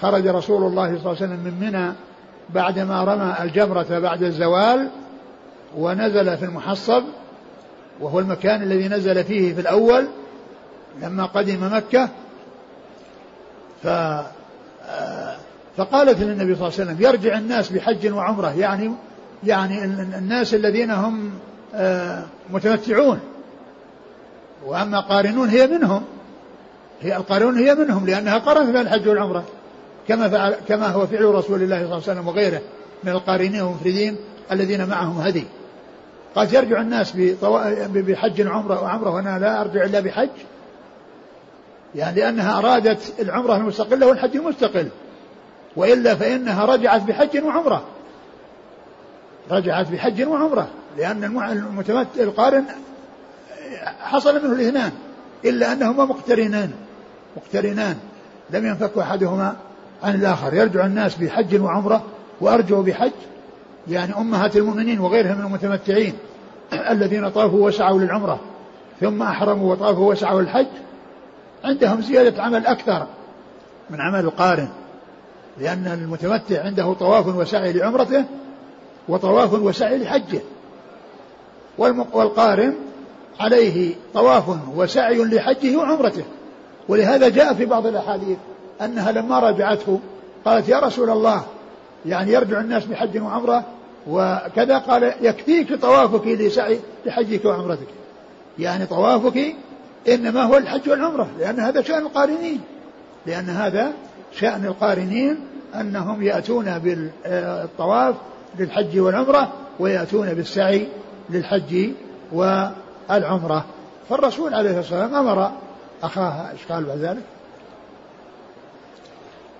[0.00, 1.92] خرج رسول الله صلى الله عليه وسلم من منى
[2.50, 4.88] بعدما رمى الجمرة بعد الزوال
[5.76, 7.02] ونزل في المحصب
[8.00, 10.06] وهو المكان الذي نزل فيه في الأول
[11.02, 12.08] لما قدم مكة.
[13.82, 13.88] ف
[15.76, 18.92] فقالت للنبي صلى الله عليه وسلم يرجع الناس بحج وعمرة يعني
[19.44, 21.30] يعني الناس الذين هم
[21.74, 23.20] آه، متمتعون.
[24.66, 26.02] وأما قارنون هي منهم.
[27.02, 29.44] هي القارنون هي منهم لأنها قرنت بين الحج والعمرة
[30.08, 32.60] كما فعل كما هو فعل رسول الله صلى الله عليه وسلم وغيره
[33.04, 34.16] من القارنين والمفردين
[34.52, 35.44] الذين معهم هدي.
[36.34, 37.12] قد يرجع الناس
[37.94, 40.28] بحج وعمرة وعمرة وأنا لا أرجع إلا بحج.
[41.94, 44.88] يعني لأنها أرادت العمرة المستقلة والحج المستقل.
[45.76, 47.84] وإلا فإنها رجعت بحج وعمرة.
[49.50, 52.64] رجعت بحج وعمرة لأن المتمتع القارن
[54.00, 54.92] حصل منه الاثنان
[55.44, 56.70] إلا أنهما مقترنان
[57.36, 57.96] مقترنان
[58.50, 59.56] لم ينفك أحدهما
[60.02, 60.54] عن الآخر.
[60.54, 62.04] يرجع الناس بحج وعمرة
[62.40, 63.12] وأرجعوا بحج
[63.88, 66.14] يعني أمهات المؤمنين وغيرهم من المتمتعين
[66.94, 68.40] الذين طافوا وسعوا للعمرة
[69.00, 70.66] ثم أحرموا وطافوا وسعوا للحج
[71.64, 73.06] عندهم زيادة عمل أكثر
[73.90, 74.68] من عمل القارن
[75.58, 78.24] لأن المتمتع عنده طواف وسعي لعمرته
[79.08, 80.40] وطواف وسعي لحجه.
[82.12, 82.74] والقارن
[83.40, 84.44] عليه طواف
[84.76, 86.24] وسعي لحجه وعمرته.
[86.88, 88.38] ولهذا جاء في بعض الأحاديث
[88.82, 90.00] أنها لما راجعته
[90.44, 91.42] قالت يا رسول الله
[92.06, 93.64] يعني يرجع الناس بحج وعمرة
[94.06, 97.86] وكذا قال يكفيك طوافك لسعي لحجك وعمرتك.
[98.58, 99.54] يعني طوافك
[100.08, 102.60] إنما هو الحج والعمرة لأن هذا شأن القارنين.
[103.26, 103.92] لأن هذا
[104.32, 105.36] شأن القارنين
[105.74, 108.14] أنهم يأتون بالطواف
[108.58, 110.88] للحج والعمرة ويأتون بالسعي
[111.30, 111.90] للحج
[112.32, 113.64] والعمرة.
[114.08, 115.52] فالرسول عليه الصلاة والسلام أمر
[116.02, 117.22] أخاها إيش قال بعد ذلك.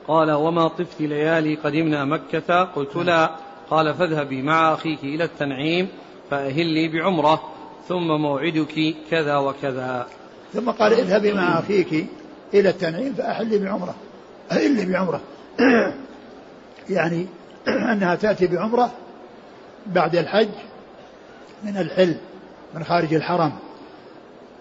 [0.08, 2.64] قال وما طفت ليالي قدمنا مكة.
[2.64, 3.30] قلت لا.
[3.70, 5.88] قال فاذهبي مع أخيك إلى التنعيم
[6.30, 7.42] فأهلي بعمرة
[7.88, 10.06] ثم موعدك كذا وكذا.
[10.52, 12.06] ثم قال اذهبي مع أخيك
[12.54, 13.94] إلى التنعيم فأحلي بعمرة.
[14.50, 15.20] أهلي بعمرة.
[16.90, 17.26] يعني
[17.92, 18.90] أنها تأتي بعمرة
[19.86, 20.48] بعد الحج
[21.64, 22.14] من الحل
[22.74, 23.52] من خارج الحرم.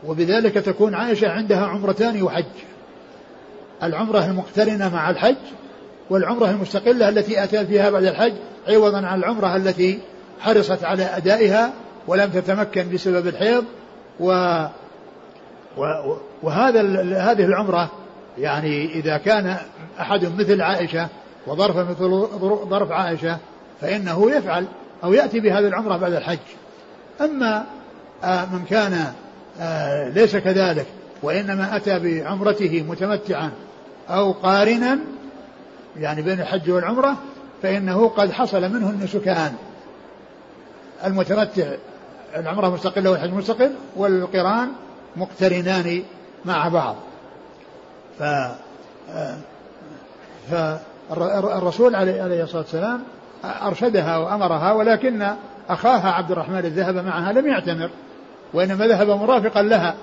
[0.05, 2.45] وبذلك تكون عائشة عندها عمرتان وحج.
[3.83, 5.35] العمرة المقترنة مع الحج
[6.09, 8.33] والعمرة المستقلة التي أتى فيها بعد الحج
[8.67, 9.99] عوضا عن العمرة التي
[10.39, 11.73] حرصت على أدائها
[12.07, 13.65] ولم تتمكن بسبب الحيض.
[14.19, 14.65] و
[16.43, 16.81] وهذا
[17.17, 17.91] هذه العمرة
[18.37, 19.57] يعني إذا كان
[19.99, 21.07] أحد مثل عائشة
[21.47, 22.27] وظرف مثل
[22.69, 23.37] ظرف عائشة
[23.81, 24.65] فإنه يفعل
[25.03, 26.39] أو يأتي بهذه العمرة بعد الحج.
[27.21, 27.65] أما
[28.23, 29.13] آه، من كان
[29.59, 30.85] آه، ليس كذلك
[31.23, 33.51] وإنما أتى بعمرته متمتعا
[34.09, 34.99] أو قارنا
[35.97, 37.17] يعني بين الحج والعمرة
[37.63, 39.53] فإنه قد حصل منه النسكان.
[41.05, 41.67] المتمتع
[42.35, 44.69] العمرة مستقلة والحج مستقل والقران
[45.15, 46.03] مقترنان
[46.45, 46.95] مع بعض.
[48.19, 48.23] ف
[51.15, 53.03] فالرسول عليه الصلاة والسلام
[53.45, 55.27] أرشدها وأمرها ولكن
[55.69, 57.89] أخاها عبد الرحمن الذهب معها لم يعتمر
[58.53, 59.95] وإنما ذهب مرافقا لها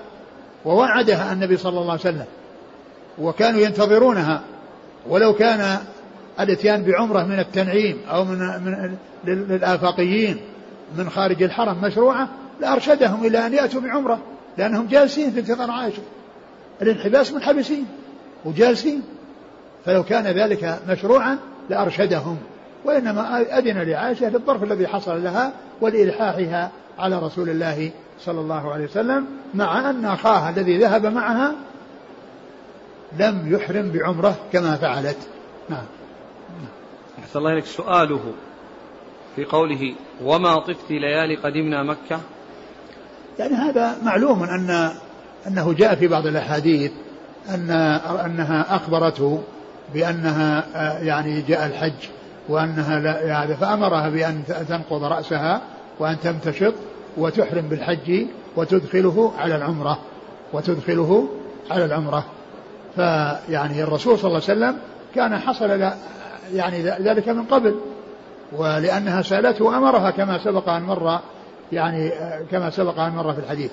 [0.65, 2.25] ووعدها النبي صلى الله عليه وسلم
[3.19, 4.41] وكانوا ينتظرونها
[5.09, 5.79] ولو كان
[6.41, 10.41] الإتيان بعمرة من التنعيم أو من, من للآفاقيين
[10.99, 12.29] من خارج الحرم مشروعة
[12.61, 14.19] لأرشدهم إلى أن يأتوا بعمرة
[14.59, 16.03] لأنهم جالسين في انتظار عائشة
[16.83, 17.87] الانحباس منحبسين
[18.45, 19.03] وجالسين
[19.85, 21.39] فلو كان ذلك مشروعا
[21.71, 22.37] لأرشدهم
[22.85, 29.27] وإنما أذن لعائشة للظرف الذي حصل لها ولإلحاحها على رسول الله صلى الله عليه وسلم
[29.55, 31.55] مع أن أخاها الذي ذهب معها
[33.19, 35.19] لم يحرم بعمرة كما فعلت.
[35.69, 35.85] نعم.
[37.19, 37.65] أحسن الله إليك.
[37.65, 38.21] سؤاله
[39.37, 42.21] في قوله وما طفت ليالي قدمنا مكة
[43.39, 44.91] يعني هذا معلوم أن
[45.47, 46.93] أنه جاء في بعض الأحاديث
[47.49, 47.71] أن
[48.25, 49.43] أنها أخبرته
[49.95, 50.65] بأنها
[51.03, 52.09] يعني جاء الحج
[52.49, 55.61] وأنها لا يعني فأمرها بأن تنقض رأسها
[55.99, 56.75] وأن تمتشط
[57.17, 59.99] وتحرم بالحج وتدخله على العمرة
[60.53, 61.29] وتدخله
[61.71, 62.25] على العمرة.
[62.97, 64.77] فيعني الرسول صلى الله عليه وسلم
[65.15, 65.91] كان حصل
[66.55, 67.75] يعني ذلك من قبل
[68.53, 71.19] ولأنها سألته وأمرها كما سبق أن مر
[71.73, 72.13] يعني
[72.51, 73.71] كما سبق أن مر في الحديث.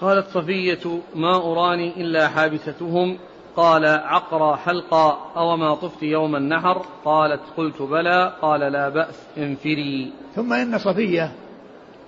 [0.00, 3.18] قالت صفية ما أراني إلا حابستهم.
[3.56, 6.82] قال عقرى حلقا أو ما طفت يوم النحر.
[7.04, 8.32] قالت قلت بلى.
[8.42, 10.12] قال لا بأس انفري.
[10.34, 11.32] ثم إن صفية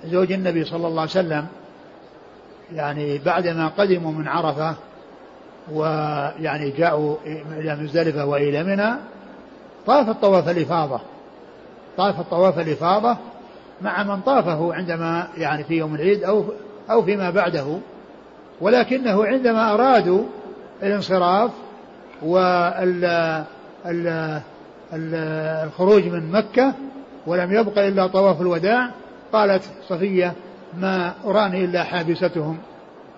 [0.04, 1.46] زوج النبي صلى الله عليه وسلم
[2.72, 4.74] يعني بعدما قدموا من عرفة
[5.72, 8.94] ويعني جاءوا إلى مزدلفة وإلى منى
[9.86, 11.00] طاف طواف الإفاضة.
[11.96, 13.16] طاف طواف الإفاضة
[13.82, 16.44] مع من طافه عندما يعني في يوم العيد أو
[16.90, 17.64] أو فيما بعده
[18.60, 20.22] ولكنه عندما أرادوا
[20.82, 21.50] الانصراف
[22.22, 23.44] وال
[24.92, 26.74] الخروج من مكة
[27.26, 28.90] ولم يبق إلا طواف الوداع
[29.32, 30.32] قالت صفية
[30.78, 32.58] ما أراني إلا حابستهم.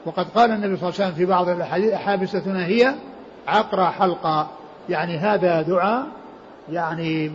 [0.06, 2.94] وقد قال النبي صلى الله عليه وسلم في بعض الأحاديث حابستنا هي
[3.46, 4.48] عقرى حلقة
[4.88, 6.06] يعني هذا دعاء
[6.72, 7.30] يعني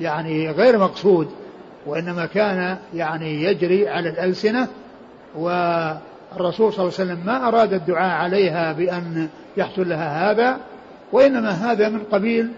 [0.00, 1.28] يعني غير مقصود
[1.86, 4.68] وإنما كان يعني يجري على الألسنة
[5.34, 10.58] والرسول صلى الله عليه وسلم ما أراد الدعاء عليها بأن يحصل لها هذا
[11.12, 12.50] وإنما هذا من قبيل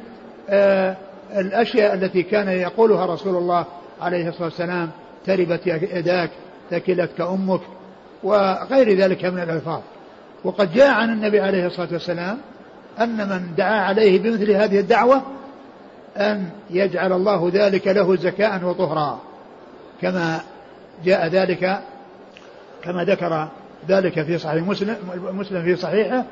[0.49, 0.97] آه
[1.37, 3.65] الأشياء التي كان يقولها رسول الله
[4.01, 4.91] عليه الصلاة والسلام
[5.27, 6.31] تربت يداك
[6.71, 7.61] ثكلتك أمك
[8.23, 9.81] وغير ذلك من الألفاظ.
[10.45, 12.39] وقد جاء عن النبي عليه الصلاة والسلام
[13.01, 15.23] أن من دعا عليه بمثل هذه الدعوة
[16.17, 19.21] أن يجعل الله ذلك له زكاء وطهرا
[20.03, 20.41] كما
[21.05, 21.81] جاء ذلك
[22.87, 23.49] كما ذكر
[23.89, 24.97] ذلك في صحيح مسلم
[25.33, 26.25] مسلم في صحيحه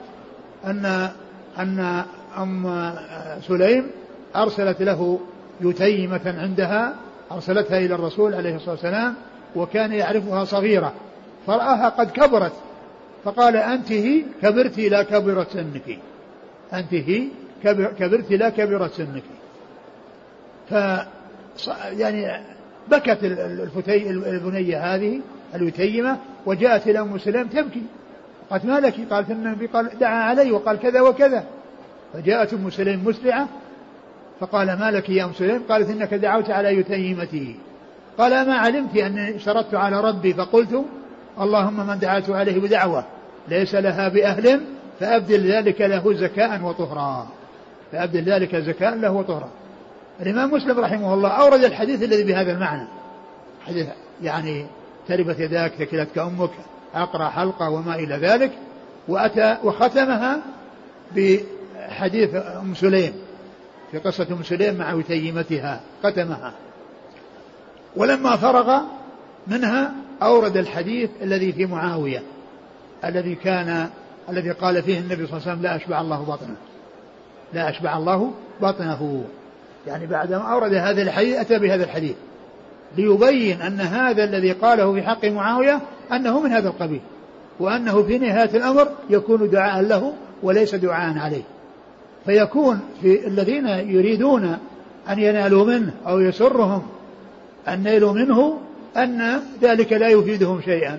[0.67, 1.11] أن
[1.59, 2.05] أن
[2.39, 2.93] أم
[3.49, 3.87] سليم
[4.37, 5.21] أرسلت له
[5.61, 6.95] يتيمة عندها
[7.33, 9.15] أرسلتها إلى الرسول عليه الصلاة والسلام
[9.57, 10.93] وكان يعرفها صغيرة
[11.47, 12.53] فرآها قد كبرت
[13.25, 15.99] فقال أنت هي كبرت لا كبرت سنك
[16.73, 17.25] أنت هي
[17.99, 19.23] كبرت لا كبرت سنك.
[20.71, 20.75] ف
[21.99, 22.45] يعني
[22.91, 25.21] بكت الفتي البنية هذه
[25.55, 27.83] اليتيمة وجاءت إلى أم سليم تبكي.
[28.51, 31.45] قالت ما لك؟ قالت إن النبي قال دعا علي وقال كذا وكذا.
[32.13, 33.49] فجاءت أم سليم مسرعة
[34.41, 37.55] فقال ما لك يا أم سليم قالت إنك دعوت على يتيمته
[38.19, 40.85] قال ما علمت أني شرطت على ربي؟ فقلت
[41.41, 43.05] اللهم من دعوت عليه بدعوة
[43.49, 44.61] ليس لها بأهل
[45.01, 47.29] فأبدل ذلك له زكاء وطهرا.
[47.93, 49.49] فأبدل ذلك زكاء له وطهرا.
[50.21, 52.89] الإمام مسلم رحمه الله أورد الحديث الذي بهذا المعنى.
[53.67, 53.87] حديث
[54.23, 54.67] يعني
[55.09, 56.51] تربت يداك ثكلتك أمك
[56.95, 58.53] أقرأ حلقة وما إلى ذلك
[59.09, 60.41] وأتى وختمها
[61.17, 63.13] بحديث أم سليم
[63.91, 66.53] في قصة أم سليم مع وتيمتها ختمها.
[67.97, 68.81] ولما فرغ
[69.47, 72.23] منها أورد الحديث الذي في معاوية
[73.05, 73.89] الذي كان
[74.29, 76.57] الذي قال فيه النبي صلى الله عليه وسلم لا أشبع الله بطنه.
[77.53, 79.25] لا أشبع الله بطنه.
[79.87, 82.15] يعني بعدما أورد هذا الحديث أتى بهذا الحديث.
[82.97, 85.81] ليبين أن هذا الذي قاله في حق معاوية
[86.13, 87.01] أنه من هذا القبيل
[87.61, 91.43] وأنه في نهاية الأمر يكون دعاء له وليس دعاء عليه.
[92.27, 94.59] فيكون في الذين يريدون
[95.09, 96.83] أن ينالوا منه أو يسرهم
[97.69, 98.59] نيلوا منه
[98.97, 100.99] أن ذلك لا يفيدهم شيئا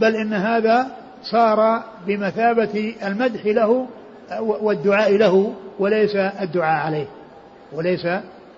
[0.00, 0.86] بل إن هذا
[1.22, 3.86] صار بمثابة المدح له
[4.40, 7.06] والدعاء له وليس الدعاء عليه.
[7.72, 8.06] وليس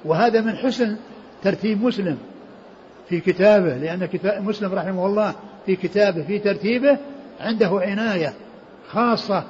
[0.05, 0.97] وهذا من حسن
[1.43, 2.19] ترتيب مسلم.
[3.09, 5.35] في كتابه لأن كتاب مسلم رحمه الله
[5.67, 6.99] في كتابه في ترتيبه
[7.41, 8.33] عنده عناية
[8.89, 9.45] خاصة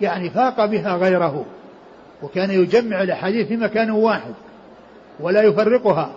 [0.00, 1.44] يعني فاق بها غيره
[2.22, 4.34] وكان يجمع الأحاديث في مكان واحد
[5.20, 6.12] ولا يفرقها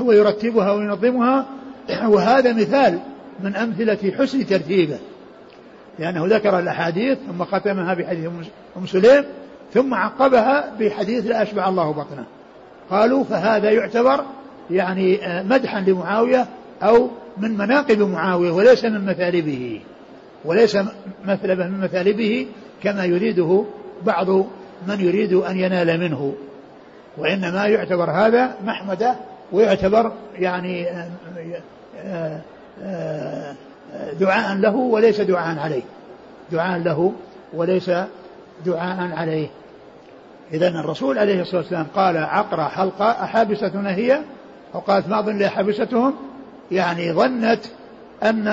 [0.00, 1.46] ويرتبها وينظمها.
[2.14, 2.98] وهذا مثال
[3.40, 4.98] من أمثلة حسن ترتيبه
[5.98, 8.30] لأنه ذكر الأحاديث ثم ختمها بحديث
[8.76, 9.24] أم سليم
[9.74, 12.24] ثم عقبها بحديث لا أشبع الله بطنه.
[12.90, 14.24] قالوا فهذا يعتبر
[14.70, 16.46] يعني مدحا لمعاوية
[16.82, 19.80] أو من مناقب معاوية وليس من مثالبه.
[20.44, 20.78] وليس
[21.24, 22.46] مثلبا من مثالبه
[22.82, 23.64] كما يريده
[24.02, 24.28] بعض
[24.86, 26.34] من يريد أن ينال منه.
[27.18, 29.14] وإنما يعتبر هذا محمدة
[29.52, 30.86] ويعتبر يعني
[34.20, 35.82] دعاء له وليس دعاء عليه.
[36.52, 37.12] دعاء له
[37.54, 37.90] وليس
[38.66, 39.48] دعاء عليه.
[40.52, 44.20] إذا الرسول عليه الصلاة والسلام قال عقرة حلقة أحابستنا هي
[44.76, 46.14] وقالت ما أظن حبستهم
[46.70, 47.60] يعني ظنت
[48.22, 48.48] أن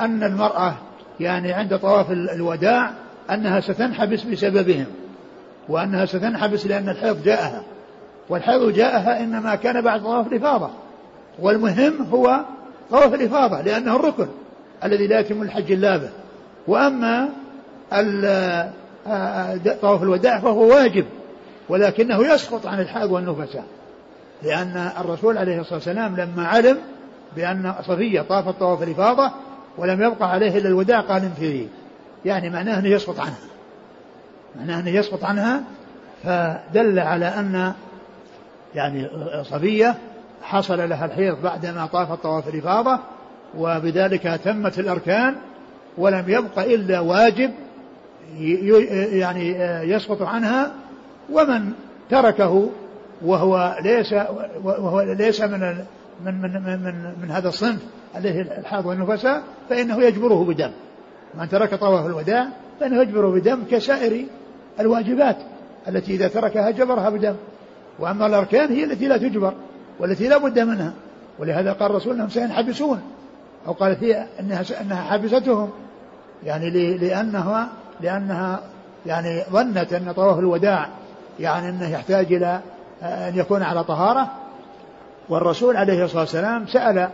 [0.00, 0.74] أن المرأة
[1.20, 2.90] يعني عند طواف الوداع
[3.30, 4.86] أنها ستنحبس بسببهم
[5.68, 7.62] وأنها ستنحبس لأن الحيض جاءها
[8.28, 10.70] والحيض جاءها إنما كان بعد طواف الإفاضة
[11.38, 12.40] والمهم هو
[12.90, 14.26] طواف الإفاضة لأنه الركن
[14.84, 16.10] الذي لا يتم الحج إلا به
[16.68, 17.28] وأما
[19.80, 21.04] طواف الوداع فهو واجب
[21.68, 23.64] ولكنه يسقط عن الحائض والنفساء
[24.42, 26.78] لأن الرسول عليه الصلاة والسلام لما علم
[27.36, 29.30] بأن صفية طافت طواف الإفاضة
[29.78, 31.68] ولم يبقى عليه إلا الوداع قال انفري
[32.24, 33.38] يعني معناه أنه يسقط عنها.
[34.58, 35.62] معناه أنه يسقط عنها
[36.24, 37.72] فدل على أن
[38.74, 39.08] يعني
[39.42, 39.94] صفية
[40.42, 42.98] حصل لها الحيض بعدما طافت طواف الإفاضة
[43.58, 45.34] وبذلك تمت الأركان
[45.98, 47.50] ولم يبق إلا واجب
[49.12, 49.50] يعني
[49.92, 50.72] يسقط عنها
[51.32, 51.72] ومن
[52.10, 52.70] تركه
[53.24, 54.12] وهو ليس
[54.64, 55.60] وهو ليس من
[56.24, 57.80] من من من, من, هذا الصنف
[58.16, 60.70] الذي الحاض والنفساء فإنه يجبره بدم.
[61.34, 62.48] من ترك طواف الوداع
[62.80, 64.26] فإنه يجبره بدم كسائر
[64.80, 65.36] الواجبات
[65.88, 67.34] التي إذا تركها جبرها بدم.
[67.98, 69.54] وأما الأركان هي التي لا تجبر
[70.00, 70.92] والتي لا بد منها.
[71.38, 73.00] ولهذا قال الرسول أنهم سينحبسون.
[73.66, 75.70] أو قالت هي أنها أنها حبستهم
[76.44, 77.68] يعني لأنها
[78.00, 78.60] لأنها
[79.06, 80.88] يعني ظنت أن طواف الوداع
[81.40, 82.60] يعني أنه يحتاج إلى
[83.02, 84.30] أن يكون على طهارة
[85.28, 87.10] والرسول عليه الصلاة والسلام سأل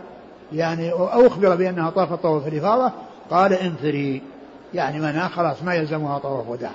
[0.53, 2.91] يعني أو أخبر بأنها طافت طواف الإفاضة
[3.29, 4.21] قال انفري
[4.73, 6.71] يعني معناها خلاص ما يلزمها طواف وداع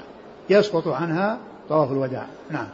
[0.51, 2.67] يسقط عنها طواف الوداع نعم.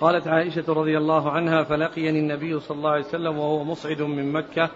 [0.00, 4.70] قالت عائشة رضي الله عنها فلقيني النبي صلى الله عليه وسلم وهو مصعد من مكة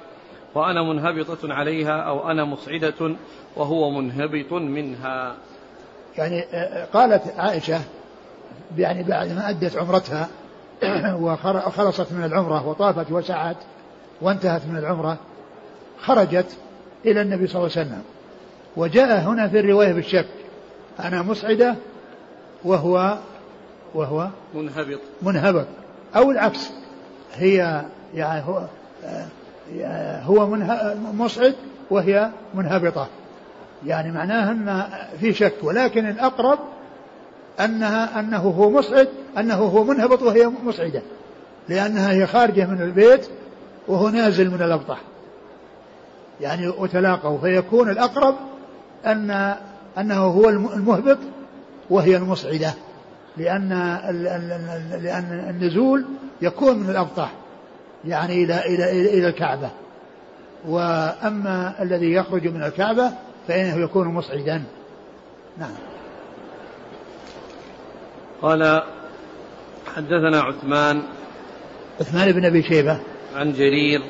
[0.54, 3.16] وأنا منهبطة عليها أو أنا مصعدة
[3.56, 5.34] وهو منهبط منها.
[6.18, 7.80] يعني آه، قالت عائشة
[8.78, 10.28] يعني بعد ما أدت عمرتها
[11.20, 13.56] وخلصت من العمرة وطافت وسعت
[14.20, 15.18] وانتهت من العمرة
[16.00, 16.56] خرجت
[17.06, 18.02] إلى النبي صلى الله عليه وسلم.
[18.76, 20.26] وجاء هنا في الرواية بالشك.
[21.00, 21.74] أنا مسعدة
[22.64, 23.18] وهو
[23.94, 25.00] وهو منهبط.
[25.22, 25.66] منهبط.
[26.16, 26.70] أو العكس.
[27.34, 27.82] هي
[28.14, 28.66] يعني هو
[30.22, 30.46] هو
[31.12, 31.54] مسعد
[31.90, 33.08] وهي منهبطة.
[33.86, 34.84] يعني معناها أن
[35.20, 35.54] في شك.
[35.62, 36.58] ولكن الأقرب
[37.60, 41.02] أنها أنه هو مسعد أنه هو منهبط وهي مسعدة
[41.68, 43.28] لأنها هي خارجة من البيت
[43.88, 45.00] وهو نازل من الأبطح.
[46.40, 48.34] يعني وتلاقوا فيكون الأقرب
[49.06, 49.54] أن
[49.98, 51.18] أنه هو المهبط
[51.90, 52.74] وهي المصعدة.
[53.36, 53.68] لأن
[55.02, 56.04] لأن النزول
[56.42, 57.32] يكون من الأبطح
[58.04, 59.70] يعني إلى إلى إلى الكعبة.
[60.68, 63.12] وأما الذي يخرج من الكعبة
[63.48, 64.62] فإنه يكون مصعدا.
[65.58, 65.91] نعم.
[68.42, 68.82] قال
[69.96, 71.02] حدثنا عثمان
[72.00, 73.00] عثمان بن أبي شيبة
[73.34, 74.00] عن جرير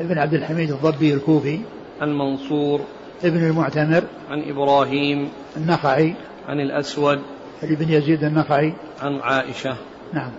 [0.00, 1.60] ابن عبد الحميد الضبي الكوفي
[2.00, 2.80] عن منصور
[3.24, 6.14] ابن المعتمر عن إبراهيم النخعي
[6.48, 7.22] عن الأسود
[7.62, 9.76] ابن يزيد النخعي عن عائشة.
[10.12, 10.30] نعم.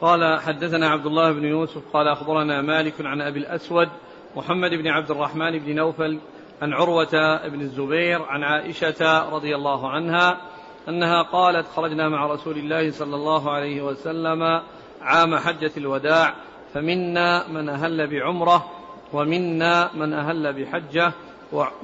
[0.00, 3.88] قال حدثنا عبد الله بن يوسف قال أخبرنا مالك عن أبي الأسود
[4.36, 6.18] محمد بن عبد الرحمن بن نوفل
[6.62, 10.40] عن عروة بن الزبير عن عائشة رضي الله عنها
[10.88, 14.62] أنها قالت خرجنا مع رسول الله صلى الله عليه وسلم
[15.02, 16.34] عام حجة الوداع
[16.74, 18.70] فمنا من أهل بعمرة
[19.12, 21.12] ومنا من أهل بحجة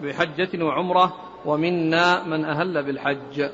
[0.02, 3.50] بحجة وعمرة ومنا من أهل بالحج.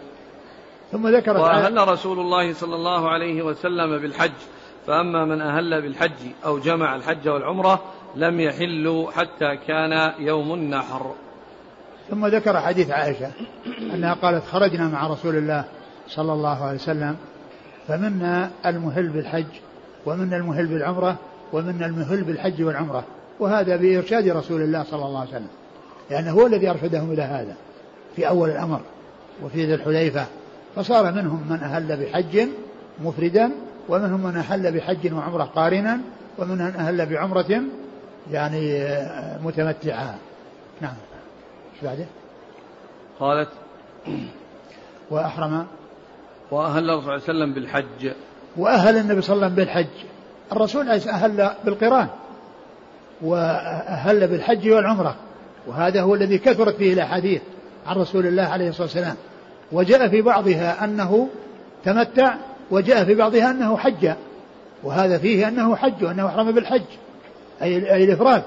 [0.93, 4.33] ثم ذكر وأهل رسول الله صلى الله عليه وسلم بالحج
[4.87, 7.83] فأما من أهل بالحج أو جمع الحج والعمرة
[8.17, 11.15] لم يحلوا حتى كان يوم النحر.
[12.11, 13.31] ثم ذكر حديث عائشة
[13.95, 15.65] أنها قالت خرجنا مع رسول الله
[16.09, 17.17] صلى الله عليه وسلم
[17.89, 19.47] فمنا المهل بالحج
[20.07, 21.17] ومنا المهل بالعمرة
[21.53, 23.05] ومنا المهل بالحج والعمرة
[23.41, 25.49] وهذا بإرشاد رسول الله صلى الله عليه وسلم
[26.11, 27.55] لأنه هو الذي أرشدهم إلى هذا
[28.17, 28.81] في أول الأمر
[29.43, 30.27] وفي ذي الحليفة
[30.77, 32.49] فصار منهم من أهل بحج
[33.05, 33.51] مفردا
[33.89, 36.01] ومنهم من أهل بحج وعمرة قارنا
[36.39, 37.63] ومنهم من أهل بعمرة
[38.31, 38.87] يعني
[39.43, 40.15] متمتعة.
[40.81, 40.95] نعم.
[41.75, 42.07] إيش بعده؟
[43.21, 43.49] قالت
[45.11, 45.67] وأحرم.
[46.51, 48.13] وأهل الرسول صلى الله عليه وسلم بالحج.
[48.57, 50.07] وأهل النبي صلى الله عليه وسلم بالحج.
[50.53, 52.09] الرسول أهل بالقران.
[53.23, 55.17] وأهل بالحج والعمرة.
[55.67, 57.43] وهذا هو الذي كثرت فيه الأحاديث
[57.87, 59.17] عن رسول الله عليه الصلاة والسلام.
[59.73, 61.29] وجاء في بعضها أنه
[61.85, 62.35] تمتع
[62.71, 64.13] وجاء في بعضها أنه حج.
[64.83, 66.85] وهذا فيه أنه حج وأنه أحرم بالحج.
[67.63, 68.43] أي, أي الإفراد.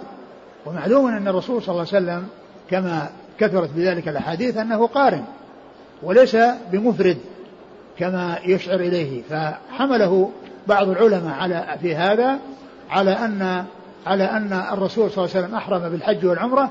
[0.66, 2.28] ومعلوم أن الرسول صلى الله عليه وسلم
[2.70, 5.24] كما كثرت بذلك الأحاديث أنه قارن
[6.04, 6.38] وليس
[6.72, 7.18] بمفرد
[8.00, 9.22] كما يشعر إليه.
[9.30, 10.32] فحمله
[10.68, 12.40] بعض العلماء على في هذا
[12.90, 13.66] على أن
[14.08, 16.70] على أن الرسول صلى الله عليه وسلم أحرم بالحج والعمرة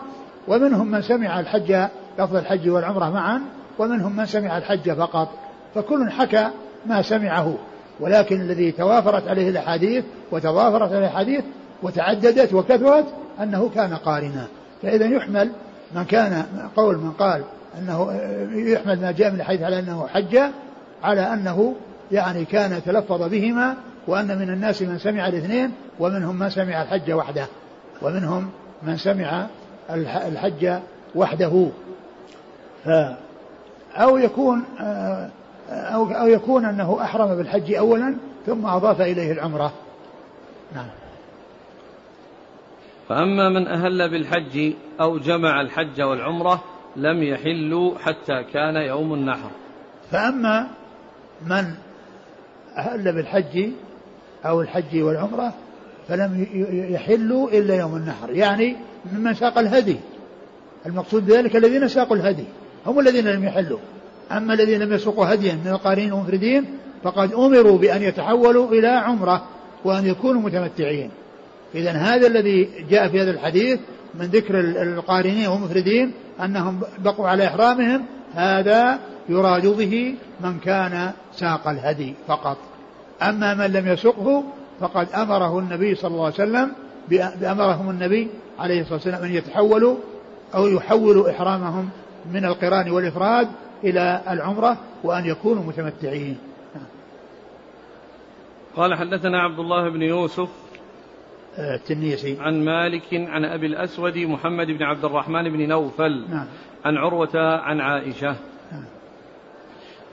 [0.49, 1.87] ومنهم من سمع الحج
[2.19, 3.43] لفظ الحج والعمرة معا
[3.79, 5.29] ومنهم من سمع الحج فقط.
[5.75, 6.49] فكل حكى
[6.87, 7.55] ما سمعه
[8.01, 11.45] ولكن الذي توافرت عليه الأحاديث وتضافرت عليه الأحاديث
[11.83, 13.07] وتعددت وكثرت
[13.43, 14.47] أنه كان قارنا.
[14.83, 15.51] فإذا يحمل
[15.95, 16.45] من كان
[16.77, 17.43] قول من قال
[17.79, 18.21] أنه
[18.53, 20.39] يحمل ما جاء من الحديث على أنه حج
[21.03, 21.75] على أنه
[22.13, 23.75] يعني كان تلفظ بهما
[24.07, 27.47] وأن من الناس من سمع الاثنين ومنهم من سمع الحج وحده.
[28.03, 28.51] ومنهم
[28.83, 29.47] من سمع
[29.91, 30.79] الحج
[31.15, 31.69] وحده.
[32.85, 32.89] ف
[33.97, 34.65] أو يكون
[35.71, 38.15] أو أو يكون أنه أحرم بالحج أولا
[38.47, 39.73] ثم أضاف إليه العمرة.
[40.75, 40.87] نعم.
[43.09, 46.65] فأما من أهل بالحج أو جمع الحج والعمرة
[46.97, 49.51] لم يحلوا حتى كان يوم النحر.
[50.11, 50.69] فأما
[51.47, 51.65] من
[52.77, 53.69] أهل بالحج
[54.47, 55.55] أو الحج والعمرة
[56.09, 56.47] فلم
[56.91, 58.31] يحلوا إلا يوم النحر.
[58.31, 58.77] يعني
[59.13, 59.97] ممن ساق الهدي.
[60.87, 62.45] المقصود بذلك الذين ساقوا الهدي.
[62.87, 63.79] هم الذين لم يحلوا.
[64.33, 66.65] أما الذين لم يسوقوا هديا من القارين المفردين
[67.03, 69.45] فقد أمروا بأن يتحولوا إلى عمرة
[69.85, 71.11] وأن يكونوا متمتعين.
[71.77, 73.81] إذا هذا الذي جاء في هذا الحديث
[74.15, 76.13] من ذكر القارنين والمفردين
[76.45, 78.05] أنهم بقوا على إحرامهم
[78.35, 78.99] هذا
[79.29, 82.57] يراد به من كان ساق الهدي فقط.
[83.23, 84.45] أما من لم يسقه
[84.81, 86.73] فقد أمره النبي صلى الله عليه وسلم
[87.41, 89.97] بأمرهم النبي عليه الصلاة والسلام أن يتحولوا
[90.55, 91.89] أو يحولوا إحرامهم
[92.33, 93.49] من القران والإفراد
[93.85, 96.37] إلى العمرة وأن يكونوا متمتعين.
[98.77, 100.49] قال حدثنا عبد الله بن يوسف
[101.59, 102.37] التنيسي.
[102.41, 106.47] عن مالك عن أبي الأسود محمد بن عبد الرحمن بن نوفل نعم.
[106.85, 108.37] عن عروة عن عائشة.
[108.73, 108.85] نعم.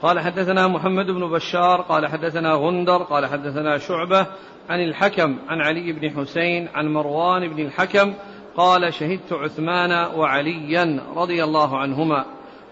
[0.02, 4.26] قال حدثنا محمد بن بشار قال حدثنا غندر قال حدثنا شعبة
[4.68, 8.14] عن الحكم عن علي بن حسين عن مروان بن الحكم
[8.56, 12.24] قال شهدت عثمان وعليا رضي الله عنهما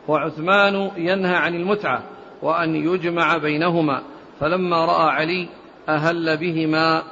[0.08, 2.02] وعثمان ينهى عن المتعة
[2.42, 4.02] وأن يجمع بينهما
[4.40, 5.48] فلما رأى علي
[5.88, 7.02] أهل بهما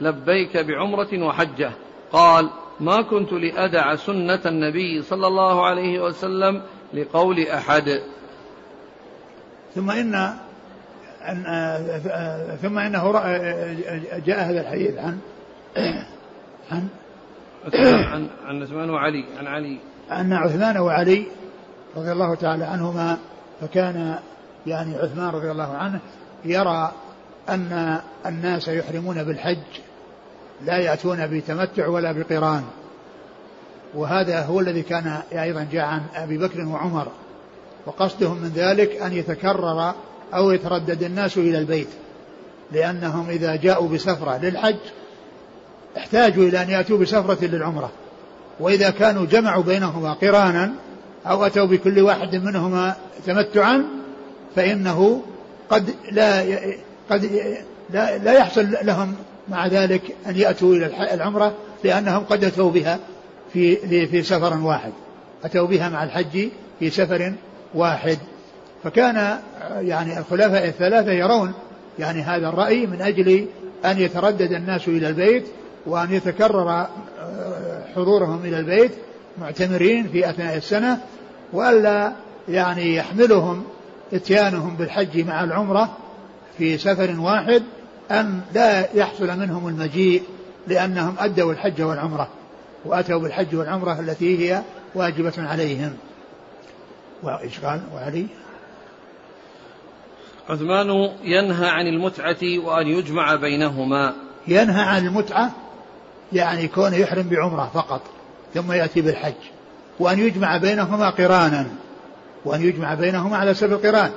[0.00, 1.70] لبيك بعمرة وحجة.
[2.12, 6.62] قال ما كنت لأدع سنة النبي صلى الله عليه وسلم
[6.94, 8.00] لقول أحد.
[9.74, 10.34] ثم إن
[12.62, 13.12] ثم إنه
[14.26, 15.18] جاء هذا الحديث عن
[16.70, 16.88] عن
[17.74, 19.78] عن عن عثمان وعلي عن علي.
[20.12, 21.26] أن عثمان وعلي
[21.96, 23.18] رضي الله تعالى عنهما
[23.60, 24.18] فكان
[24.66, 26.00] يعني عثمان رضي الله عنه
[26.44, 26.92] يرى
[27.48, 29.85] أن الناس يحرمون بالحج
[30.64, 32.62] لا يأتون بتمتع ولا بقران.
[33.94, 37.08] وهذا هو الذي كان أيضا جاء عن أبي بكر وعمر.
[37.86, 39.94] وقصدهم من ذلك أن يتكرر
[40.34, 41.88] أو يتردد الناس إلى البيت.
[42.72, 44.76] لأنهم إذا جاءوا بسفرة للحج
[45.96, 47.90] احتاجوا إلى أن يأتوا بسفرة للعمرة.
[48.60, 50.72] وإذا كانوا جمعوا بينهما قرانا
[51.26, 52.96] أو أتوا بكل واحد منهما
[53.26, 53.84] تمتعا
[54.56, 55.22] فإنه
[55.70, 56.44] قد لا
[57.10, 57.30] قد
[57.90, 59.14] لا, لا يحصل لهم
[59.48, 62.98] مع ذلك أن يأتوا إلى العمرة لأنهم قد أتوا بها
[63.52, 63.76] في
[64.06, 64.92] في سفر واحد.
[65.44, 67.32] أتوا بها مع الحج في سفر
[67.74, 68.18] واحد.
[68.84, 69.38] فكان
[69.80, 71.52] يعني الخلفاء الثلاثة يرون
[71.98, 73.46] يعني هذا الرأي من أجل
[73.84, 75.46] أن يتردد الناس إلى البيت
[75.86, 76.86] وأن يتكرر آه،
[77.96, 78.92] حضورهم إلى البيت
[79.40, 80.98] معتمرين في أثناء السنة
[81.52, 82.12] وألا
[82.48, 83.64] يعني يحملهم
[84.12, 85.96] إتيانهم بالحج مع العمرة
[86.58, 87.62] في سفر واحد
[88.10, 90.22] أن لا يحصل منهم المجيء
[90.66, 92.28] لأنهم أدوا الحج والعمرة
[92.84, 94.62] وأتوا بالحج والعمرة التي هي
[94.94, 95.92] واجبة عليهم.
[97.22, 98.26] وإيش قال وعلي؟
[100.48, 104.14] عثمان ينهى عن المتعة وأن يجمع بينهما.
[104.48, 105.50] ينهى عن المتعة
[106.32, 108.02] يعني كونه يحرم بعمرة فقط
[108.54, 109.34] ثم يأتي بالحج.
[109.98, 111.66] وأن يجمع بينهما قرانا
[112.44, 114.10] وأن يجمع بينهما على سبيل القران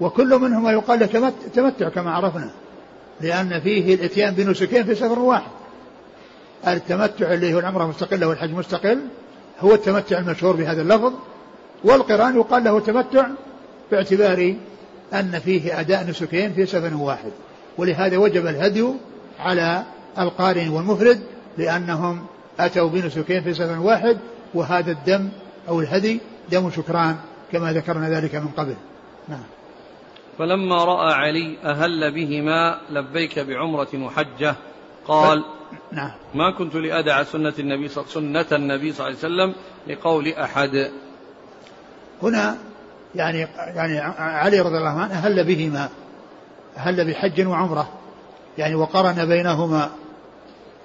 [0.00, 2.50] وكل منهما يقال له تمتع كما عرفنا.
[3.20, 5.50] لأن فيه الإتيان بنسكين في سفر واحد.
[6.66, 9.00] التمتع اللي هو العمرة مستقلة والحج مستقل
[9.60, 11.12] هو التمتع المشهور بهذا اللفظ.
[11.84, 13.26] والقرآن يقال له تمتع
[13.90, 14.54] باعتبار
[15.14, 17.30] أن فيه أداء نسكين في سفر واحد.
[17.78, 18.84] ولهذا وجب الهدي
[19.38, 19.82] على
[20.18, 21.20] القارن والمفرد
[21.58, 22.26] لأنهم
[22.58, 24.18] أتوا بنسكين في سفر واحد
[24.54, 25.28] وهذا الدم
[25.68, 27.16] أو الهدي دم شكران
[27.52, 28.74] كما ذكرنا ذلك من قبل.
[29.28, 29.42] نعم.
[30.38, 34.54] فلما رأى علي أهل بهما لبيك بعمرة وحجة
[35.06, 35.44] قال
[35.92, 36.10] نعم.
[36.34, 39.54] ما كنت لأدع سنة النبي سنة النبي صلى الله عليه وسلم
[39.86, 40.90] لقول أحد.
[42.22, 42.56] هنا
[43.14, 45.88] يعني يعني علي رضي الله عنه أهل بهما
[46.76, 47.92] أهل بحج وعمرة
[48.58, 49.90] يعني وقرن بينهما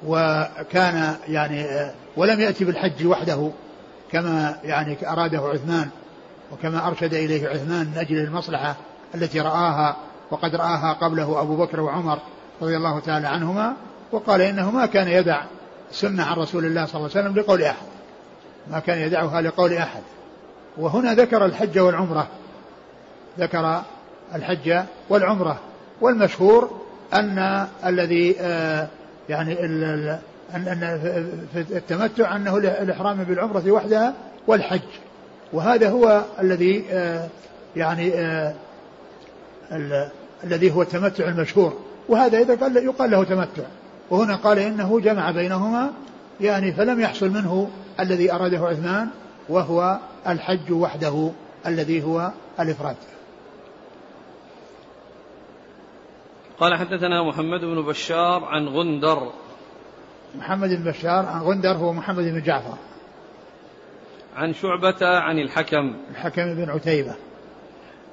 [0.05, 1.65] وكان يعني
[2.17, 3.51] ولم يأتي بالحج وحده
[4.11, 5.89] كما يعني أراده عثمان
[6.51, 8.75] وكما أرشد إليه عثمان من أجل المصلحة.
[9.15, 9.95] التي رآها
[10.31, 12.19] وقد رآها قبله أبو بكر وعمر
[12.61, 13.73] رضي الله تعالى عنهما
[14.11, 15.41] وقال إنه ما كان يدع
[15.91, 17.85] سنة عن رسول الله صلى الله عليه وسلم لقول أحد.
[18.71, 20.01] ما كان يدعها لقول أحد.
[20.77, 22.27] وهنا ذكر الحج والعمرة.
[23.39, 23.81] ذكر
[24.35, 25.59] الحج والعمرة.
[26.01, 26.81] والمشهور
[27.13, 28.87] أن الذي آه،
[29.29, 30.19] يعني أن
[31.53, 34.13] في التمتع أنه الإحرام بالعمرة وحدها
[34.47, 34.81] والحج.
[35.53, 37.27] وهذا هو الذي آه،
[37.75, 38.53] يعني آه،
[40.43, 41.79] الذي هو التمتع المشهور.
[42.09, 43.63] وهذا إذا قال يقال له تمتع.
[44.09, 45.93] وهنا قال إنه جمع بينهما
[46.41, 49.09] يعني فلم يحصل منه الذي أراده عثمان
[49.49, 51.31] وهو الحج وحده
[51.67, 52.95] الذي هو الإفراد.
[56.59, 59.31] قال حدثنا محمد بن بشار عن غندر.
[60.35, 62.77] محمد بن بشار عن غندر هو محمد بن جعفر.
[64.35, 65.95] عن شعبة عن الحكم.
[66.11, 67.15] الحكم بن عتيبة.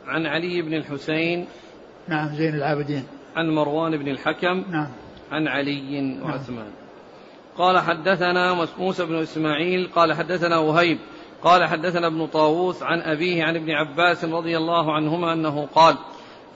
[0.07, 1.47] عن علي بن الحسين
[2.09, 3.05] نعم زين العابدين.
[3.37, 4.89] عن مروان بن الحكم نعم.
[5.33, 6.71] عن علي وعثمان.
[7.59, 10.99] قال حدثنا موسى بن إسماعيل قال حدثنا وهيب
[11.43, 15.97] قال حدثنا ابن طاووس عن أبيه عن ابن عباس رضي الله عنهما أنه قال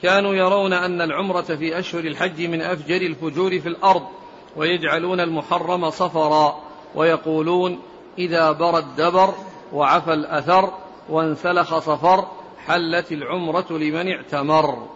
[0.03, 4.03] كانوا يرون أن العمرة في أشهر الحج من أفجر الفجور في الأرض
[4.57, 6.63] ويجعلون المحرم صفرا
[6.95, 7.79] ويقولون
[8.19, 9.35] إذا برى الدبر
[9.73, 10.73] وعفى الأثر
[11.09, 12.27] وانسلخ صفر
[12.69, 14.89] حلت العمرة لمن اعتمر.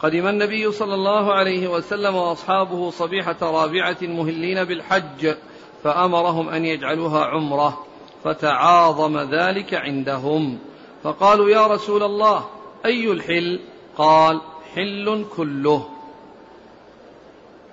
[0.00, 5.34] قدم النبي صلى الله عليه وسلم وأصحابه صبيحة رابعة مهلين بالحج
[5.82, 7.86] فأمرهم أن يجعلوها عمرة
[8.24, 10.58] فتعاظم ذلك عندهم.
[11.02, 12.44] فقالوا يا رسول الله
[12.84, 13.60] أي الحل؟
[13.96, 14.40] قال
[14.74, 15.88] حل كله.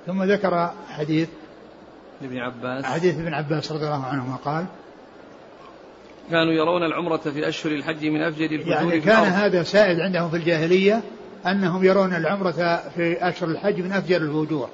[0.05, 1.29] ثم ذكر حديث
[2.21, 2.85] ابن عباس.
[2.85, 4.65] حديث ابن عباس رضي الله عنهما قال
[6.31, 10.37] كانوا يرون العمرة في أشهر الحج من أفجد الفجور يعني كان هذا سائد عندهم في
[10.37, 11.01] الجاهلية
[11.47, 14.69] أنهم يرون العمرة في أشهر الحج من أفجر الفجور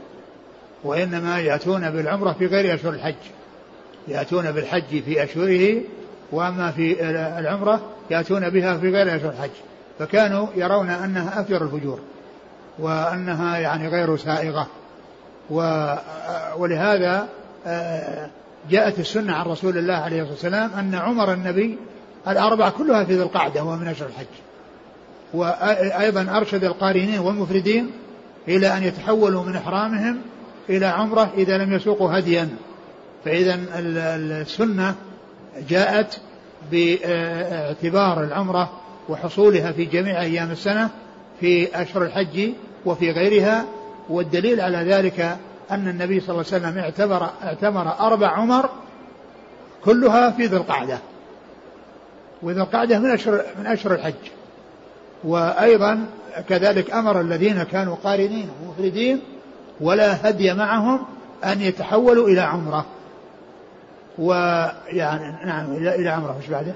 [0.84, 3.16] وإنما يأتون بالعمرة في غير أشهر الحج.
[4.08, 5.82] يأتون بالحج في أشهره
[6.32, 9.50] وأما في العمرة يأتون بها في غير أشهر الحج.
[10.00, 12.00] فكانوا يرون أنها أفجر الفجور
[12.80, 14.68] وأنها يعني غير سائغة.
[16.58, 17.28] ولهذا
[17.66, 18.30] آه،
[18.70, 21.78] جاءت السنة عن رسول الله عليه الصلاة والسلام أن عمر النبي
[22.28, 24.26] الأربع كلها في ذي القعدة وهو من أشهر الحج.
[25.34, 27.92] وأيضا أرشد القارنين والمفردين
[28.48, 30.18] إلى أن يتحولوا من إحرامهم
[30.70, 32.50] إلى عمرة إذا لم يسوقوا هديا.
[33.26, 34.96] فإذا السنة
[35.70, 36.22] جاءت
[36.72, 38.72] باعتبار العمرة
[39.10, 40.90] وحصولها في جميع أيام السنة
[41.40, 42.50] في أشهر الحج
[42.86, 43.66] وفي غيرها
[44.10, 45.38] والدليل على ذلك
[45.72, 48.70] أن النبي صلى الله عليه وسلم اعتبر اعتمر أربع عمر
[49.86, 51.00] كلها في ذي القعدة.
[52.42, 54.14] وذي القعدة من أشهر من أشهر الحج.
[55.24, 56.06] وأيضا
[56.50, 59.22] كذلك أمر الذين كانوا قارنين ومفردين
[59.82, 61.06] ولا هدي معهم
[61.46, 62.86] أن يتحولوا إلى عمرة.
[64.18, 66.38] ويعني نعم إلى عمرة.
[66.40, 66.74] مش بعده؟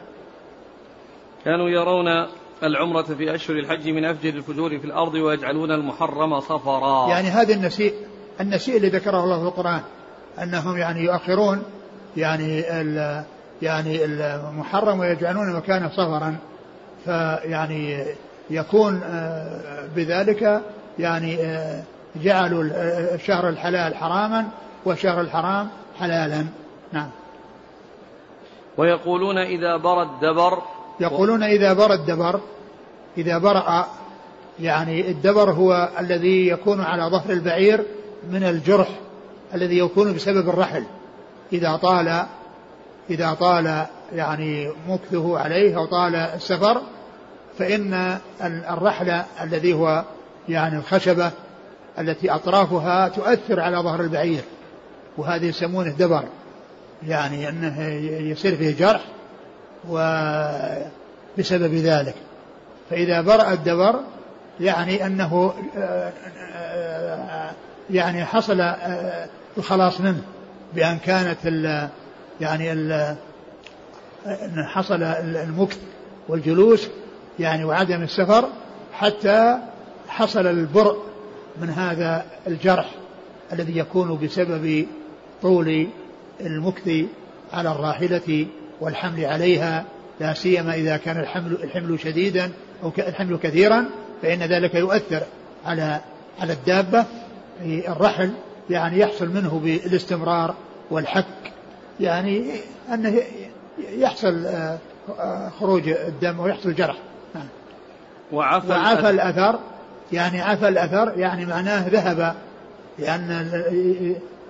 [1.46, 2.28] كانوا يرون
[2.64, 7.10] العمرة في أشهر الحج من أفجر الفجور في الأرض ويجعلون المحرم صفرا.
[7.10, 7.94] يعني هذا النسيء
[8.42, 9.82] النسيء اللي ذكره الله في القرآن
[10.44, 11.64] أنهم يعني يؤخرون
[12.18, 13.24] يعني ال
[13.62, 16.36] يعني المحرم ويجعلون مكانه صفرا
[17.06, 18.06] فيعني
[18.50, 20.62] يكون آه، بذلك
[21.00, 21.84] يعني آه،
[22.16, 22.64] جعلوا
[23.16, 24.48] الشهر الحلال حراما
[24.86, 25.70] والشهر الحرام
[26.00, 26.46] حلالا.
[26.94, 27.10] نعم.
[28.78, 30.62] ويقولون إذا برى الدبر.
[31.00, 32.40] يقولون إذا برى الدبر
[33.18, 33.86] إذا برأ
[34.60, 37.84] يعني الدبر هو الذي يكون على ظهر البعير
[38.30, 38.88] من الجرح
[39.54, 40.84] الذي يكون بسبب الرحل.
[41.54, 42.26] إذا طال
[43.10, 46.82] إذا طال يعني مكثه عليه أو طال السفر
[47.60, 50.04] فإن الرحل الذي هو
[50.50, 51.32] يعني الخشبة
[52.00, 54.42] التي أطرافها تؤثر على ظهر البعير.
[55.18, 56.24] وهذه يسمونه دبر.
[57.08, 57.84] يعني أنه
[58.32, 59.02] يصير فيه جرح
[59.90, 62.16] وبسبب ذلك.
[62.90, 64.00] فإذا برأ الدبر
[64.60, 65.54] يعني أنه
[67.90, 68.62] يعني حصل
[69.58, 70.22] الخلاص منه
[70.74, 71.90] بأن كانت ال
[72.42, 73.16] يعني ال
[74.66, 75.78] حصل المكث
[76.28, 76.88] والجلوس
[77.40, 78.50] يعني وعدم السفر
[78.94, 79.58] حتى
[80.08, 80.98] حصل البرء
[81.62, 82.90] من هذا الجرح
[83.54, 84.86] الذي يكون بسبب
[85.42, 85.88] طول
[86.42, 87.06] المكث
[87.54, 88.48] على الراحلة
[88.82, 89.86] والحمل عليها
[90.20, 92.52] لا سيما إذا كان الحمل الحمل شديدا
[92.84, 93.86] أو الحمل كثيرا
[94.22, 95.22] فإن ذلك يؤثر
[95.66, 96.00] على
[96.40, 97.06] على الدابة.
[97.62, 98.32] الرحل
[98.70, 100.56] يعني يحصل منه بالاستمرار
[100.92, 101.26] والحك
[102.00, 102.52] يعني
[102.94, 103.22] أنه
[103.98, 106.96] يحصل آه، خروج الدم ويحصل جرح.
[108.32, 109.60] وعفى, وعفى الأثر.
[110.12, 112.36] يعني عفى الأثر يعني معناه ذهب
[113.00, 113.52] لأن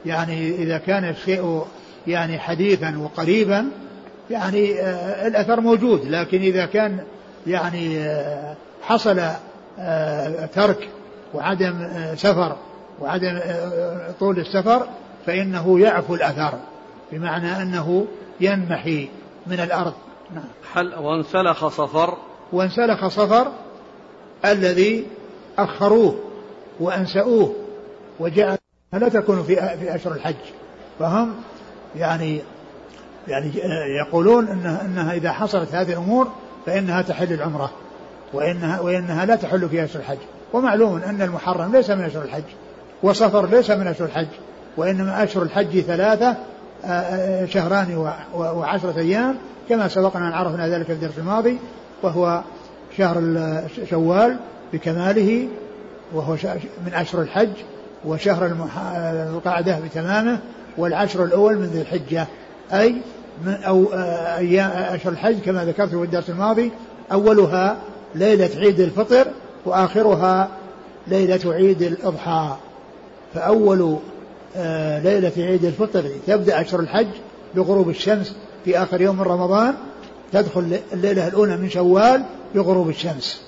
[0.06, 1.66] يعني إذا كان الشيء
[2.08, 3.70] يعني حديثا وقريبا
[4.30, 6.06] يعني آه، الأثر موجود.
[6.06, 7.00] لكن إذا كان
[7.48, 9.22] يعني آه، حصل
[10.54, 10.90] ترك
[11.34, 12.56] وعدم سفر
[13.02, 13.40] وعدم
[14.20, 14.88] طول السفر
[15.26, 16.54] فإنه يعفو الأثر
[17.12, 18.06] بمعنى أنه
[18.40, 19.10] ينمحي
[19.48, 19.94] من الأرض.
[20.36, 20.44] نعم.
[20.74, 22.18] حل وانسلخ صفر.
[22.52, 23.52] وانسلخ صفر
[24.46, 25.06] الذي
[25.58, 26.20] أخروه
[26.80, 27.56] وأنسأوه
[28.20, 28.58] وجعل
[28.94, 30.36] لا تكون في في أشهر الحج.
[31.00, 31.36] فهم
[31.96, 32.42] يعني
[33.28, 33.52] يعني
[34.00, 36.28] يقولون إنها, إنها إذا حصلت هذه الأمور
[36.66, 37.72] فإنها تحل العمرة
[38.34, 40.18] وإنها وإنها لا تحل في أشهر الحج.
[40.54, 42.44] ومعلوم أن المحرم ليس من أشهر الحج.
[43.04, 44.28] وصفر ليس من أشهر الحج
[44.78, 46.36] وإنما أشهر الحج ثلاثة
[47.46, 49.36] شهران وعشرة أيام
[49.70, 51.58] كما سبقنا أن عرفنا ذلك في الدرس الماضي
[52.04, 52.42] وهو
[52.98, 53.22] شهر
[53.90, 54.38] شوال
[54.74, 55.48] بكماله
[56.14, 56.34] وهو
[56.86, 57.54] من أشهر الحج
[58.06, 58.46] وشهر
[59.34, 60.40] القعدة بتمامه
[60.78, 62.28] والعشر الأول من ذي الحجة.
[62.74, 62.96] أي
[63.46, 63.86] من أو
[64.38, 66.72] أيام أشهر الحج كما ذكرت في الدرس الماضي
[67.12, 67.78] أولها
[68.16, 69.28] ليلة عيد الفطر
[69.66, 70.50] وآخرها
[71.08, 72.56] ليلة عيد الأضحى.
[73.36, 73.98] فأول
[74.58, 77.08] آه، ليلة عيد الفطر تبدأ أشهر الحج
[77.56, 79.74] بغروب الشمس في آخر يوم من رمضان
[80.34, 82.24] تدخل الليلة الأولى من شوال
[82.56, 83.42] بغروب الشمس.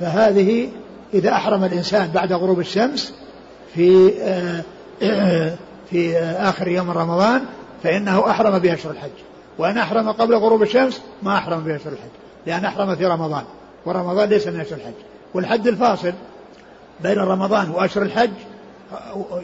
[0.00, 0.68] فهذه
[1.14, 3.14] إذا أحرم الإنسان بعد غروب الشمس
[3.74, 4.62] في آه،
[5.90, 7.42] في آخر يوم رمضان
[7.82, 9.10] فإنه أحرم بأشهر الحج.
[9.58, 12.10] وأن أحرم قبل غروب الشمس ما أحرم بأشهر الحج
[12.46, 13.44] لأن أحرم في رمضان
[13.86, 14.94] ورمضان ليس من أشهر الحج.
[15.34, 16.12] والحد الفاصل
[17.02, 18.30] بين رمضان وأشهر الحج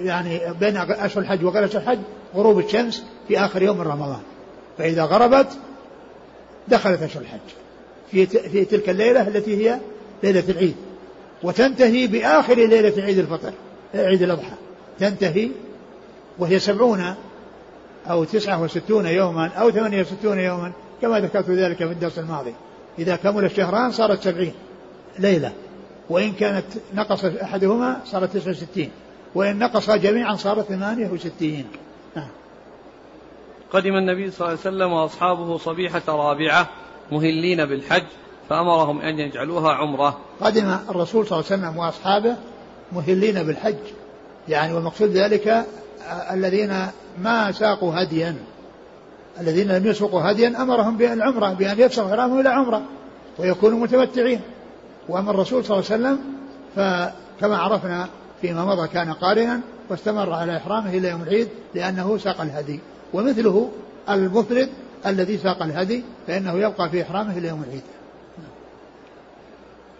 [0.02, 1.98] يعني بين أشهر الحج أشهر الحج
[2.34, 4.20] غروب الشمس في آخر يوم من رمضان.
[4.78, 5.48] فإذا غربت
[6.68, 7.38] دخلت أشهر الحج.
[8.10, 9.78] في في تلك الليلة التي هي
[10.22, 10.74] ليلة العيد.
[11.42, 13.52] وتنتهي بآخر ليلة عيد الفطر
[13.94, 14.54] عيد الأضحى.
[14.98, 15.48] تنتهي
[16.38, 17.14] وهي سبعون
[18.10, 20.72] أو تسعة وستون يوما أو ثمانية وستون يوما
[21.02, 22.54] كما ذكرت ذلك في الدرس الماضي.
[22.98, 24.54] إذا كمل الشهران صارت سبعين
[25.18, 25.52] ليلة.
[26.10, 28.90] وإن كانت نقص أحدهما صارت تسعة وستين.
[29.34, 31.66] وإن نقص جميعا صارت ثمانية وستين.
[32.16, 32.28] نعم.
[33.72, 36.68] قدم النبي صلى الله عليه وسلم وأصحابه صبيحة رابعة
[37.12, 38.04] مهلين بالحج
[38.48, 40.18] فأمرهم أن يجعلوها عمرة.
[40.40, 42.36] قدم الرسول صلى الله عليه وسلم وأصحابه
[42.92, 43.76] مهلين بالحج.
[44.48, 45.66] يعني والمقصود ذلك
[46.32, 46.86] الذين
[47.22, 48.36] ما ساقوا هديا.
[49.40, 52.82] الذين لم يسوقوا هديا أمرهم بالعمره بأن يفسخوا حرامهم إلى عمرة
[53.38, 54.40] ويكونوا متمتعين.
[55.08, 56.18] وأما الرسول صلى الله عليه وسلم
[56.76, 58.08] فكما عرفنا
[58.42, 62.80] فيما مضى كان قارنا واستمر على إحرامه إلى يوم العيد لأنه ساق الهدي
[63.12, 63.70] ومثله
[64.10, 64.68] المفرد
[65.06, 67.82] الذي ساق الهدي فإنه يبقى في إحرامه إلى يوم العيد.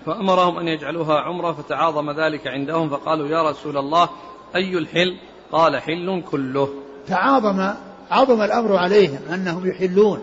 [0.06, 4.08] فأمرهم أن يجعلوها عمرة فتعاظم ذلك عندهم فقالوا يا رسول الله
[4.56, 5.16] أي الحل؟
[5.52, 6.68] قال حل كله.
[7.06, 7.74] تعاظم
[8.10, 10.22] عظم الأمر عليهم أنهم يحلون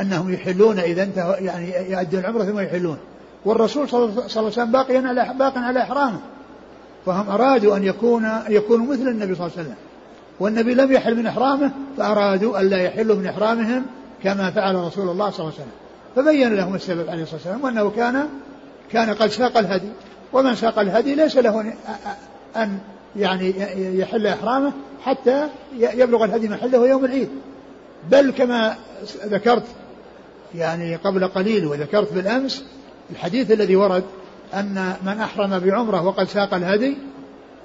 [0.00, 2.98] أنهم يحلون إذا انتهوا يعني يؤدون العمره ثم يحلون
[3.44, 6.20] والرسول صلى الله عليه وسلم باقيا على باق على إحرامه
[7.06, 9.76] فهم أرادوا أن يكون يكونوا مثل النبي صلى الله عليه وسلم.
[10.40, 13.82] والنبي لم يحل من إحرامه فأرادوا الا يحلوا من إحرامهم
[14.22, 15.72] كما فعل رسول الله صلى الله عليه وسلم.
[16.16, 18.28] فبين لهم السبب عليه الصلاة والسلام وأنه كان
[18.92, 19.88] كان قد ساق الهدي.
[20.32, 21.72] ومن ساق الهدي ليس له
[22.56, 22.78] أن
[23.16, 23.54] يعني
[23.98, 25.48] يحل إحرامه حتى
[25.78, 27.28] يبلغ الهدي محله يوم العيد.
[28.10, 28.76] بل كما
[29.26, 29.64] ذكرت
[30.54, 32.64] يعني قبل قليل وذكرت بالأمس
[33.10, 34.04] الحديث الذي ورد
[34.54, 36.96] أن من أحرم بعمرة وقد ساق الهدي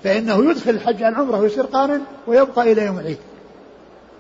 [0.04, 3.18] فإنه يدخل الحج عن عمره ويصير قارن ويبقى إلى يوم العيد.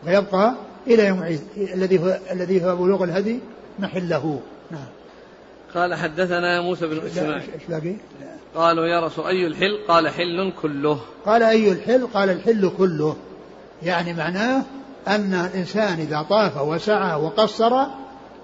[0.07, 0.53] ويبقى
[0.88, 1.41] إلى يوم العيد.
[1.57, 3.39] الذي هو الذي هو بلوغ الهدي
[3.80, 4.39] محله.
[4.72, 4.86] نعم.
[5.76, 7.34] قال حدثنا موسى بن إسماعيل.
[7.53, 7.95] إيش باقي؟
[8.55, 10.99] قالوا يا رسول أي الحل؟ قال حل كله.
[11.26, 13.16] قال أي الحل؟ قال الحل كله.
[13.84, 14.64] يعني معناه
[15.07, 17.86] أن الإنسان إذا طاف وسعى وقصر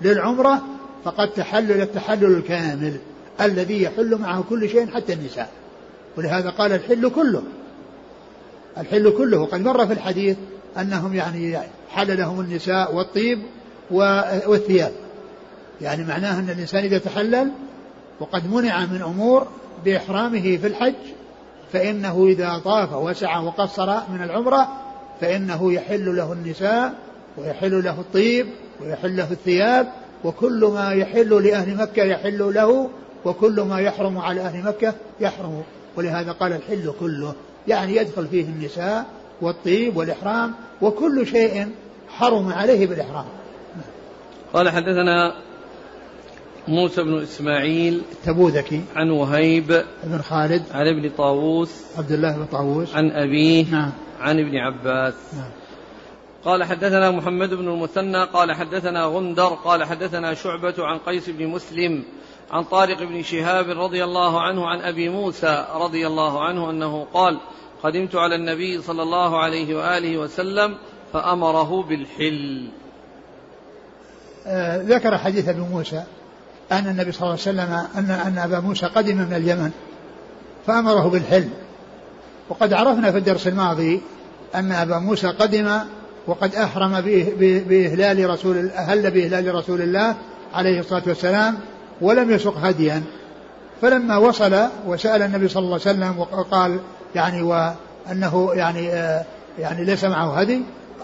[0.02, 0.62] للعمرة
[1.04, 2.98] فقد تحلل التحلل الكامل.
[3.42, 5.50] الذي يحل معه كل شيء حتى النساء.
[6.18, 7.44] ولهذا قال الحل كله.
[8.78, 9.38] الحل كله.
[9.38, 10.38] وقد مر في الحديث
[10.80, 11.60] أنهم يعني
[11.90, 13.40] حل لهم النساء والطيب
[13.92, 14.92] والثياب.
[15.82, 17.52] يعني معناه أن الإنسان إذا تحلل
[18.20, 19.48] وقد منع من أمور
[19.86, 20.94] بإحرامه في الحج
[21.74, 24.68] فإنه إذا طاف وسعى وقصر من العمرة
[25.22, 26.94] فإنه يحل له النساء
[27.38, 28.48] ويحل له الطيب
[28.82, 29.88] ويحل له الثياب
[30.24, 32.90] وكل ما يحل لأهل مكة يحل له
[33.28, 35.64] وكل ما يحرم على أهل مكة يحرم
[35.96, 37.34] ولهذا قال الحل كله
[37.68, 39.06] يعني يدخل فيه النساء
[39.42, 41.68] والطيب والإحرام وكل شيء
[42.10, 43.26] حرم عليه بالإحرام.
[44.54, 45.34] قال حدثنا
[46.68, 52.96] موسى بن إسماعيل التبوذكي عن وهيب بن خالد عن ابن طاووس عبد الله بن طاووس
[52.96, 53.92] عن أبيه نعم.
[54.20, 55.14] عن ابن عباس.
[55.34, 55.52] نعم.
[56.46, 62.04] قال حدثنا محمد بن المثنى قال حدثنا غندر قال حدثنا شعبة عن قيس بن مسلم
[62.52, 67.40] عن طارق بن شهاب رضي الله عنه عن أبي موسى رضي الله عنه أنه قال
[67.84, 70.78] قدمت على النبي صلى الله عليه وآله وسلم
[71.14, 72.68] فأمره بالحل.
[74.48, 76.04] آه ذكر حديث أبي موسى
[76.72, 79.72] أن النبي صلى الله عليه وسلم أن أن أبا موسى قدم من اليمن
[80.68, 81.50] فأمره بالحل.
[82.50, 84.02] وقد عرفنا في الدرس الماضي
[84.56, 85.80] أن أبا موسى قدم
[86.28, 87.02] وقد أحرم
[87.42, 90.16] بإهلال رسول أهل بإهلال رسول الله
[90.54, 91.58] عليه الصلاة والسلام
[92.02, 93.04] ولم يسق هديا.
[93.82, 94.56] فلما وصل
[94.88, 96.80] وسأل النبي صلى الله عليه وسلم وقال
[97.16, 99.26] يعني وأنه يعني آه
[99.60, 100.62] يعني ليس معه هدي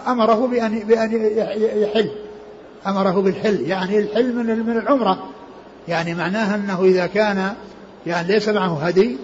[0.08, 1.12] أمره بأن بأن
[1.82, 2.12] يحل.
[2.88, 5.30] أمره بالحل يعني الحل من من العمرة.
[5.88, 7.54] يعني معناها أنه إذا كان
[8.08, 9.18] يعني ليس معه هدي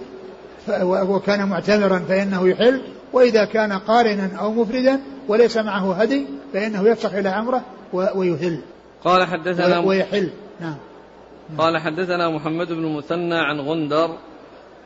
[0.82, 2.80] وكان معتمرا فإنه يحل.
[3.12, 7.62] وإذا كان قارنا أو مفردا وليس معه هدي فإنه يفسخ إلى عمرة
[7.92, 8.60] ويهل.
[9.04, 10.30] قال حدثنا ويحل.
[10.60, 10.74] نعم.
[11.58, 14.16] قال حدثنا محمد بن مثنى عن غندر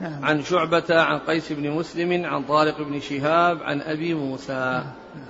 [0.00, 0.24] نعم.
[0.24, 4.82] عن شعبة عن قيس بن مسلم عن طارق بن شهاب عن أبي موسى
[5.14, 5.24] نعم.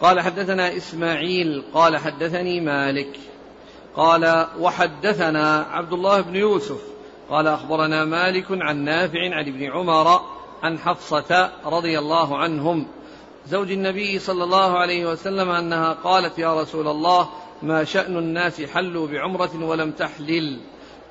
[0.00, 3.18] قال حدثنا إسماعيل قال حدثني مالك
[3.96, 6.80] قال وحدثنا عبد الله بن يوسف
[7.30, 10.20] قال أخبرنا مالك عن نافع عن ابن عمر
[10.62, 12.86] عن حفصة رضي الله عنهم
[13.46, 17.28] زوج النبي صلى الله عليه وسلم أنها قالت يا رسول الله
[17.62, 20.58] ما شأن الناس حلوا بعمرة ولم تحلل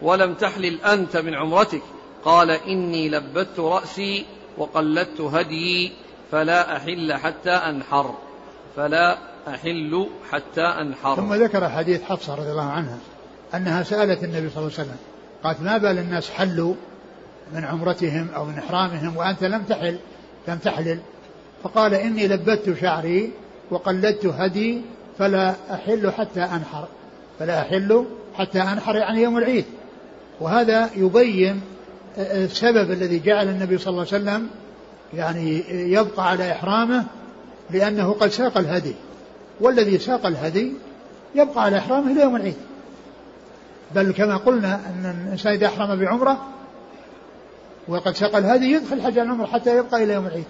[0.01, 1.81] ولم تحلل أنت من عمرتك.
[2.25, 4.25] قال إني لبت رأسي
[4.57, 5.91] وقلدت هديي
[6.31, 8.15] فلا أحل حتى أنحر.
[8.75, 11.15] فلا أحل حتى أنحر.
[11.15, 12.97] ثم ذكر حديث حفصة رضي الله عنها
[13.55, 14.97] أنها سألت النبي صلى الله عليه وسلم
[15.43, 16.73] قالت ما بال الناس حلوا
[17.53, 19.99] من عمرتهم أو من إحرامهم وأنت لم تحل
[20.47, 20.99] لم تحلل؟
[21.63, 23.31] فقال إني لبت شعري
[23.71, 24.81] وقلدت هدي
[25.19, 26.87] فلا أحل حتى أنحر.
[27.39, 28.05] فلا أحل
[28.35, 29.65] حتى أنحر يعني يوم العيد.
[30.41, 31.61] وهذا يبين
[32.17, 34.49] السبب الذي جعل النبي صلى الله عليه وسلم
[35.13, 37.05] يعني يبقى على إحرامه
[37.69, 38.95] لأنه قد ساق الهدي.
[39.61, 40.73] والذي ساق الهدي
[41.35, 42.57] يبقى على إحرامه إلى يوم العيد.
[43.95, 46.47] بل كما قلنا أن الإنسان إذا أحرم بعمرة
[47.87, 50.45] وقد ساق الهدي يدخل حج العمرة حتى يبقى إلى يوم العيد.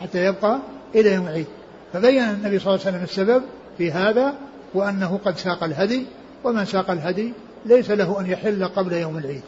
[0.00, 0.58] حتى يبقى
[0.94, 1.46] إلى يوم العيد.
[1.92, 3.42] فبين النبي صلى الله عليه وسلم السبب
[3.78, 4.34] في هذا
[4.74, 6.06] وأنه قد ساق الهدي
[6.44, 7.32] ومن ساق الهدي
[7.66, 9.42] ليس له أن يحل قبل يوم العيد.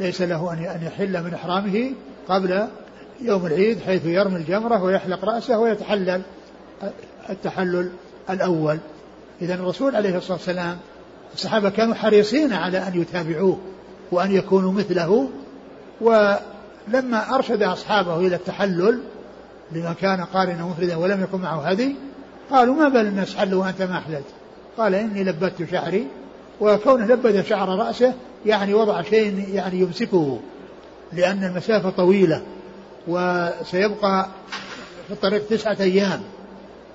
[0.00, 1.92] ليس له أن يحل من إحرامه
[2.28, 2.66] قبل
[3.20, 6.22] يوم العيد حيث يرمي الجمرة ويحلق رأسه ويتحلل
[7.30, 7.90] التحلل
[8.30, 8.78] الأول.
[9.42, 10.78] إذا الرسول عليه الصلاة والسلام
[11.34, 13.58] الصحابة كانوا حريصين على أن يتابعوه
[14.12, 15.28] وأن يكونوا مثله
[16.00, 19.00] ولما أرشد أصحابه إلى التحلل
[19.72, 21.96] لمن كان قارنا مفردا ولم يكن معه هدي
[22.50, 24.24] قالوا ما بال الناس حلوا وأنت ما أحللت
[24.78, 26.06] قال إني لبت شعري
[26.60, 28.14] وكونه لبد شعر رأسه
[28.46, 30.40] يعني وضع شيء يعني يمسكه
[31.12, 32.42] لأن المسافة طويلة
[33.08, 34.28] وسيبقى
[35.06, 36.20] في الطريق تسعة أيام.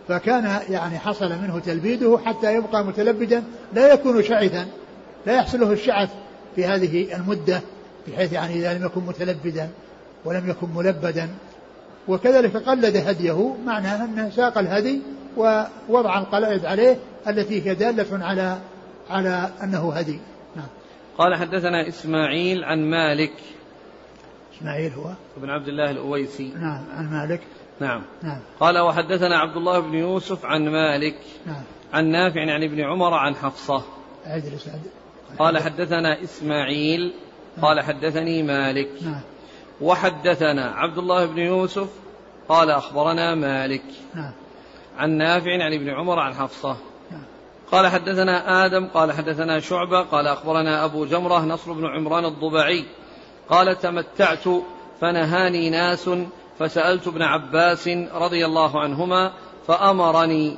[0.08, 3.44] فكان يعني حصل منه تلبيده حتى يبقى متلبدا
[3.74, 4.68] لا يكون شعثا
[5.26, 6.10] لا يحصل له الشعث
[6.56, 7.62] في هذه المدة
[8.08, 9.70] بحيث يعني إذا لم يكن متلبدا
[10.26, 11.30] ولم يكن ملبدا.
[12.08, 15.02] وكذلك قلد هديه معناه أنه ساق الهدي
[15.38, 18.58] ووضع القلائد عليه التي هي دالة على
[19.10, 20.20] على أنه هدي.
[20.56, 20.68] نعم.
[21.18, 23.34] قال حدثنا إسماعيل عن مالك.
[24.58, 26.54] إسماعيل هو؟ ابن عبد الله الأويسي.
[26.56, 27.42] نعم عن مالك.
[27.80, 28.02] نعم.
[28.24, 28.40] نعم.
[28.60, 31.16] قال وحدثنا عبد الله بن يوسف عن مالك.
[31.46, 31.64] نعم.
[31.94, 33.84] عن نافع عن ابن عمر عن حفصة.
[34.26, 34.70] أجلس
[35.40, 37.14] قال حدثنا إسماعيل.
[37.58, 37.66] نعم.
[37.66, 38.90] قال حدثني مالك.
[39.02, 39.22] نعم.
[39.82, 41.90] وحدثنا عبد الله بن يوسف.
[42.50, 43.84] قال أخبرنا مالك.
[44.16, 44.32] نعم.
[44.98, 46.78] عن نافع عن ابن عمر عن حفصة.
[47.72, 52.86] قال حدثنا آدم قال حدثنا شعبة قال أخبرنا أبو جمرة نصر بن عمران الضبعي.
[53.50, 54.44] قال تمتعت
[55.02, 56.10] فنهاني ناس
[56.60, 59.34] فسألت ابن عباس رضي الله عنهما
[59.68, 60.58] فأمرني.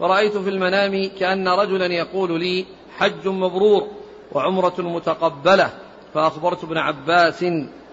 [0.00, 2.66] ورأيت في المنام كأن رجلا يقول لي
[2.98, 3.86] حج مبرور
[4.32, 5.70] وعمرة متقبلة.
[6.14, 7.44] فأخبرت ابن عباس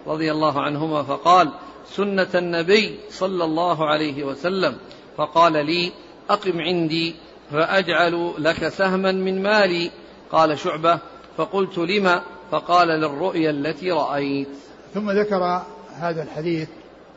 [0.08, 1.50] رضي الله عنهما فقال
[1.86, 4.78] سنة النبي صلى الله عليه وسلم
[5.18, 5.91] فقال لي
[6.30, 7.15] أقم عندي
[7.51, 9.91] فأجعل لك سهما من مالي.
[10.32, 10.99] قال شعبة
[11.38, 14.47] فقلت لما فقال للرؤيا التي رأيت.
[14.93, 15.61] ثم ذكر
[15.99, 16.70] هذا الحديث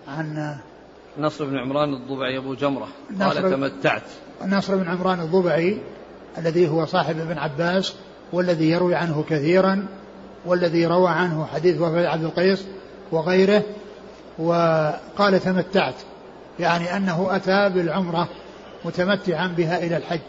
[0.08, 0.56] عن
[1.18, 2.88] نصر بن عمران الضبعي أبو جمرة.
[3.20, 4.02] قال تمتعت.
[4.46, 5.78] نصر بن عمران الضبعي
[6.38, 7.94] الذي هو صاحب ابن عباس
[8.32, 9.86] والذي يروي عنه كثيرا
[10.46, 12.64] والذي روى عنه حديث وفاة عبد القيس
[13.12, 13.62] وغيره
[14.38, 15.94] وقال تمتعت.
[16.60, 18.28] يعني أنه أتى بالعمرة
[18.84, 20.20] متمتعا بها إلى الحج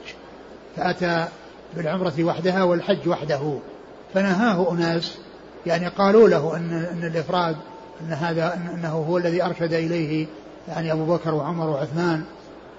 [0.78, 1.28] فأتى
[1.76, 3.58] بالعمرة وحدها والحج وحده
[4.14, 5.18] فنهاه أناس
[5.66, 7.56] يعني قالوا له أن, أن الإفراد
[8.02, 10.28] أن هذا أنه هو الذي أرشد إليه
[10.68, 12.24] يعني أبو بكر وعمر وعثمان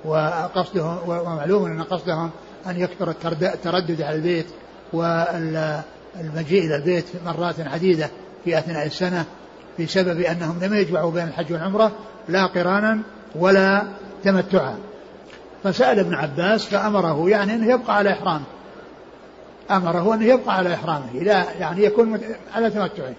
[0.04, 2.30] وقصدهم ومعلوم أن قصدهم
[2.66, 4.46] أن يكثر التردد على البيت
[4.92, 8.10] والمجيء إلى البيت مرات عديدة
[8.44, 9.24] في أثناء السنة
[9.80, 11.92] بسبب أنهم لم يجمعوا بين الحج والعمرة
[12.28, 13.02] لا قرانا
[13.34, 13.82] ولا
[14.24, 14.76] تمتعا.
[15.64, 18.44] فسأل ابن عباس فأمره يعني أنه يبقى على إحرامه.
[19.70, 22.20] أمره أنه يبقى على إحرامه لا يعني يكون
[22.54, 23.14] على تمتعه.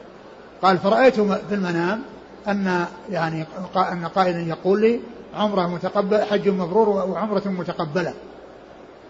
[0.61, 2.01] قال فرأيت في المنام
[2.47, 3.45] أن يعني
[3.76, 4.99] أن قائلا يقول لي
[5.36, 8.14] عمرة متقبل حج مبرور وعمرة متقبلة.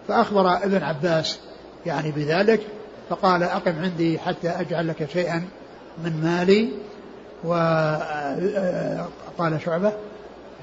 [0.08, 1.38] فأخبر ابن عباس
[1.86, 2.60] يعني بذلك
[3.10, 5.48] فقال أقم عندي حتى أجعل لك شيئا
[6.04, 6.68] من مالي.
[7.44, 9.10] وقال
[9.64, 9.92] شعبة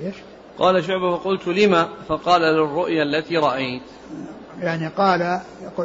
[0.01, 0.15] إيش؟
[0.61, 3.81] قال شعبة فقلت لما؟ فقال للرؤيا التي رأيت.
[4.61, 5.39] يعني قال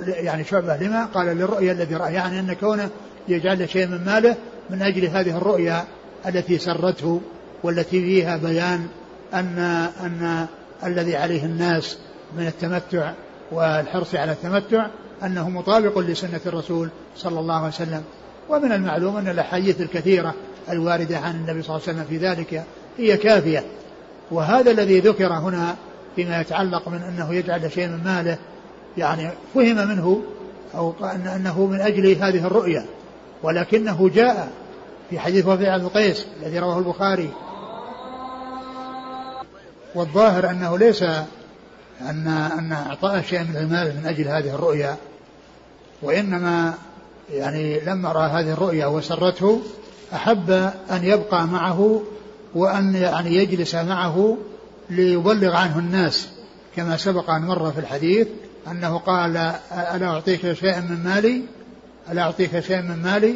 [0.04, 2.14] يعني شعبة لما؟ قال للرؤيا الذي رأى.
[2.14, 2.90] يعني أن كونه
[3.28, 4.36] يجعل شيء من ماله
[4.70, 5.84] من أجل هذه الرؤيا
[6.26, 7.20] التي سرته
[7.62, 8.86] والتي فيها بيان
[9.34, 9.58] أن
[10.00, 10.46] أن
[10.84, 11.98] الذي عليه الناس
[12.38, 13.12] من التمتع
[13.52, 14.86] والحرص على التمتع
[15.22, 18.02] أنه مطابق لسنة الرسول صلى الله عليه وسلم.
[18.48, 20.34] ومن المعلوم أن الأحاديث الكثيرة
[20.70, 22.64] الواردة عن النبي صلى الله عليه وسلم في ذلك
[22.98, 23.64] هي كافية.
[24.30, 25.76] وهذا الذي ذكر هنا
[26.16, 28.38] فيما يتعلق من أنه يجعل شيء من ماله
[28.98, 30.22] يعني فهم منه
[30.74, 30.94] أو
[31.36, 32.86] أنه من أجل هذه الرؤيا
[33.42, 34.48] ولكنه جاء
[35.10, 37.30] في حديث وفي بن قيس الذي رواه البخاري.
[39.94, 41.02] والظاهر أنه ليس
[42.00, 44.96] أن أن أعطاه شيء من المال من أجل هذه الرؤيا
[46.02, 46.74] وإنما
[47.32, 49.62] يعني لما رأى هذه الرؤيا وسرته
[50.14, 50.50] أحب
[50.90, 52.02] أن يبقى معه
[52.56, 54.36] وأن يعني يجلس معه
[54.90, 56.28] ليبلغ عنه الناس
[56.76, 58.26] كما سبق أن مر في الحديث
[58.70, 59.36] أنه قال
[59.94, 61.42] ألا أعطيك شيئا من مالي؟
[62.12, 63.34] ألا أعطيك شيئا من مالي؟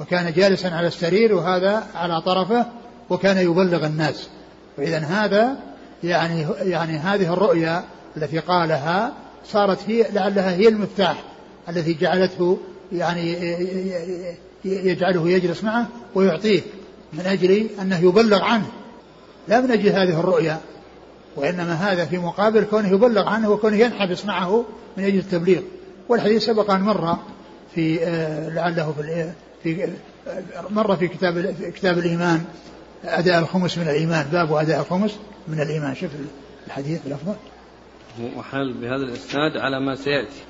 [0.00, 2.66] وكان جالسا على السرير وهذا على طرفه
[3.10, 4.28] وكان يبلغ الناس.
[4.76, 5.56] فإذا هذا
[6.04, 7.84] يعني يعني هذه الرؤيا
[8.16, 9.12] التي قالها
[9.46, 11.22] صارت هي لعلها هي المفتاح
[11.68, 12.58] الذي جعلته
[12.92, 13.32] يعني
[14.64, 16.60] يجعله يجلس معه ويعطيه.
[17.12, 18.66] من أجل أنه يبلغ عنه.
[19.48, 20.60] لا من أجل هذه الرؤيا.
[21.36, 24.64] وإنما هذا في مقابل كونه يبلغ عنه وكونه ينحبس معه
[24.96, 25.60] من أجل التبليغ.
[26.08, 27.16] والحديث سبق أن مر
[27.74, 29.32] في آه، لعله في
[29.62, 32.44] في آه، مر في كتاب كتاب الإيمان
[33.04, 34.26] أداء الخمس من الإيمان.
[34.32, 35.94] باب أداء الخمس من الإيمان.
[35.94, 36.10] شوف
[36.66, 37.34] الحديث الأفضل.
[38.36, 40.42] وحال بهذا الإسناد على ما سيأتي.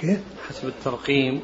[0.00, 1.40] كيف؟ حسب الترقيم.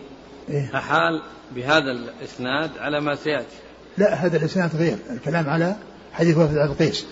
[0.48, 1.22] إيه؟ أحال
[1.54, 3.56] بهذا الإسناد على ما سيأتي.
[3.98, 4.96] لا هذا الإسناد غير.
[5.10, 5.76] الكلام على
[6.12, 7.06] حديث وفد عبد القيس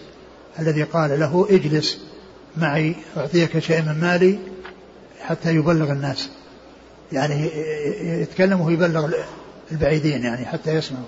[0.59, 1.99] الذي قال له اجلس
[2.57, 4.39] معي أعطيك شيء من مالي
[5.20, 6.28] حتى يبلغ الناس.
[7.12, 7.51] يعني
[8.22, 9.11] يتكلم ويبلغ
[9.72, 11.05] البعيدين يعني حتى يسمعوا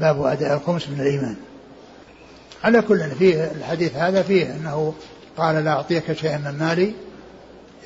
[0.00, 1.36] باب أداء الخمس من الإيمان.
[2.64, 4.94] على كل فيه الحديث هذا فيه أنه
[5.36, 6.94] قال لا أعطيك شيئا من مالي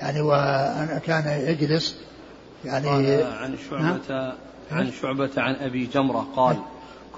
[0.03, 1.97] يعني وأن كان يجلس
[2.65, 2.89] يعني
[3.23, 4.35] عن شعبة
[4.71, 6.57] عن شعبة عن أبي جمرة قال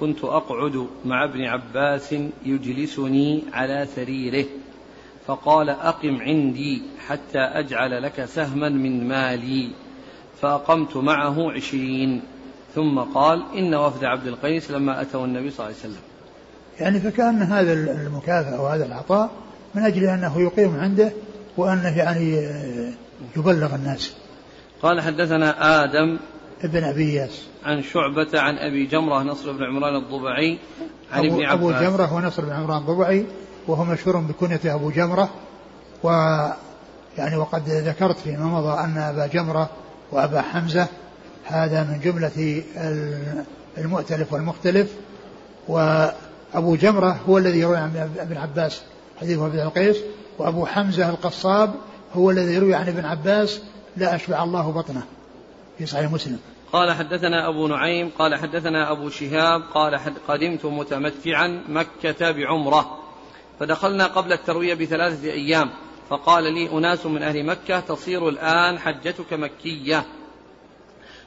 [0.01, 4.47] كنت أقعد مع ابن عباس يجلسني على سريره.
[5.27, 9.71] فقال أقم عندي حتى أجعل لك سهما من مالي.
[10.43, 12.23] فأقمت معه عشرين.
[12.75, 16.03] ثم قال إن وفد عبد القيس لما أتوا النبي صلى الله عليه وسلم.
[16.81, 19.31] يعني فكأن هذا المكافأة وهذا العطاء
[19.75, 21.13] من أجل أنه يقيم عنده
[21.57, 22.49] وأنه يعني
[23.37, 24.15] يبلغ الناس.
[24.83, 26.19] قال حدثنا آدم
[26.65, 30.59] ابن أبي إياس عن شعبة عن أبي جمرة نصر بن عمران الضبعي
[31.13, 31.53] عن ابن عباس.
[31.53, 33.27] أبو جمرة ونصر بن عمران الضبعي
[33.67, 35.29] وهو مشهور بكنيته أبو جمرة
[36.03, 36.09] و
[37.19, 39.71] يعني وقد ذكرت فيما مضى أن أبا جمرة
[40.13, 40.87] وأبا حمزة
[41.45, 42.63] هذا من جملة
[43.79, 44.93] المؤتلف والمختلف
[45.69, 48.83] وأبو جمرة هو الذي يروي عن ابن عباس
[49.21, 49.97] حديث ابن القيس
[50.39, 51.75] وأبو حمزة القصاب
[52.15, 53.61] هو الذي يروي عن ابن عباس
[53.97, 55.03] لا أشبع الله بطنه.
[55.79, 56.39] في صحيح مسلم.
[56.73, 62.99] قال حدثنا أبو نعيم قال حدثنا أبو شهاب قال قدمت متمتعا مكة بعمرة.
[63.61, 65.71] فدخلنا قبل التروية بثلاثة أيام.
[66.11, 70.07] فقال لي أناس من أهل مكة تصير الآن حجتك مكية.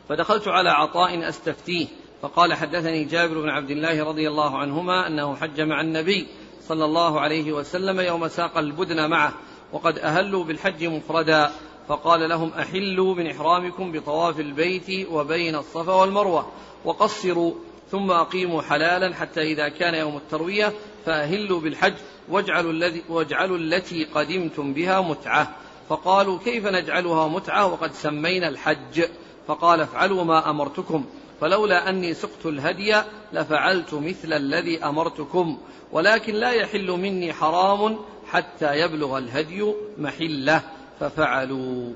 [0.10, 1.88] فدخلت على عطاء أستفتيه.
[2.22, 6.28] فقال حدثني جابر بن عبد الله رضي الله عنهما أنه حج مع النبي
[6.68, 9.34] صلى الله عليه وسلم يوم ساق البدن معه.
[9.74, 11.52] وقد أهلوا بالحج مفردا.
[11.88, 16.48] فقال لهم أحلوا من إحرامكم بطواف البيت وبين الصفا والمروة
[16.86, 17.54] وقصروا
[17.92, 20.74] ثم أقيموا حلالا حتى إذا كان يوم التروية
[21.06, 21.94] فأهلوا بالحج
[22.30, 25.56] واجعلوا, الذي واجعلوا التي قدمتم بها متعة.
[25.90, 29.04] فقالوا كيف نجعلها متعة وقد سمينا الحج؟
[29.48, 31.06] فقال افعلوا ما أمرتكم
[31.42, 33.02] فلولا أني سقت الهدي
[33.34, 35.58] لفعلت مثل الذي أمرتكم
[35.92, 37.98] ولكن لا يحل مني حرام
[38.32, 40.62] حتى يبلغ الهدي محلة.
[41.02, 41.94] ففعلوا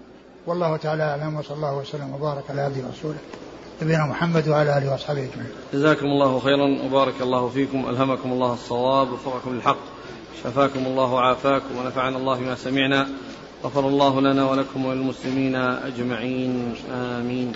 [0.48, 3.18] والله تعالى أعلم وصلى الله وسلم وبارك على عبده ورسوله
[3.82, 5.52] نبينا محمد وعلى آله وأصحابه أجمعين.
[5.74, 9.78] جزاكم الله خيرا وبارك الله فيكم ألهمكم الله الصواب ووفقكم للحق
[10.44, 13.08] شفاكم الله وعافاكم ونفعنا الله بما سمعنا
[13.64, 17.54] غفر الله لنا ولكم وللمسلمين أجمعين آمين.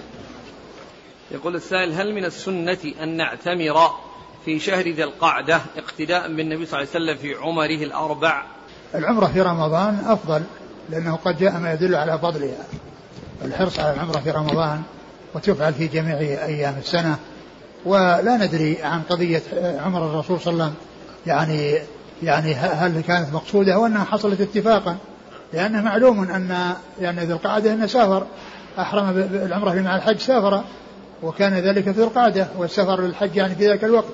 [1.31, 3.89] يقول السائل هل من السنة أن نعتمر
[4.45, 8.43] في شهر ذي القعدة اقتداء بالنبي صلى الله عليه وسلم في عمره الأربع
[8.95, 10.43] العمرة في رمضان أفضل
[10.91, 12.63] لأنه قد جاء ما يدل على فضلها
[13.45, 14.81] الحرص على العمرة في رمضان
[15.35, 17.17] وتفعل في جميع أيام السنة.
[17.85, 19.41] ولا ندري عن قضية
[19.85, 20.85] عمر الرسول صلى الله عليه وسلم.
[21.27, 21.77] يعني
[22.23, 24.97] يعني هل كانت مقصودة أو أنها حصلت اتفاقا.
[25.53, 28.25] لأنه معلوم أن يعني ذي القعدة أنه سافر.
[28.79, 30.63] أحرم بالعمرة مع الحج سافر.
[31.23, 32.47] وكان ذلك في القعدة.
[32.57, 34.09] والسفر للحج يعني في ذلك الوقت.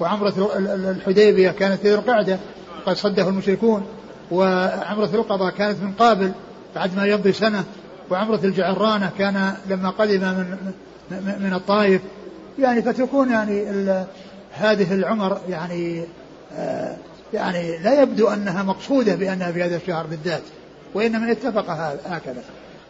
[0.00, 2.38] وعمرة الحديبية كانت في القعدة.
[2.86, 3.86] قد صده المشركون.
[4.32, 6.32] وعمرة القضاء كانت من قابل
[6.74, 7.64] بعد ما يمضي سنة
[8.10, 10.72] وعمرة الجعرانة كان لما قدم من
[11.40, 12.00] من الطائف
[12.58, 13.64] يعني فتكون يعني
[14.52, 16.04] هذه العمر يعني
[16.52, 16.96] آه
[17.34, 20.42] يعني لا يبدو أنها مقصودة بأنها في هذا الشهر بالذات
[20.94, 21.70] وإنما اتفق
[22.06, 22.44] هكذا.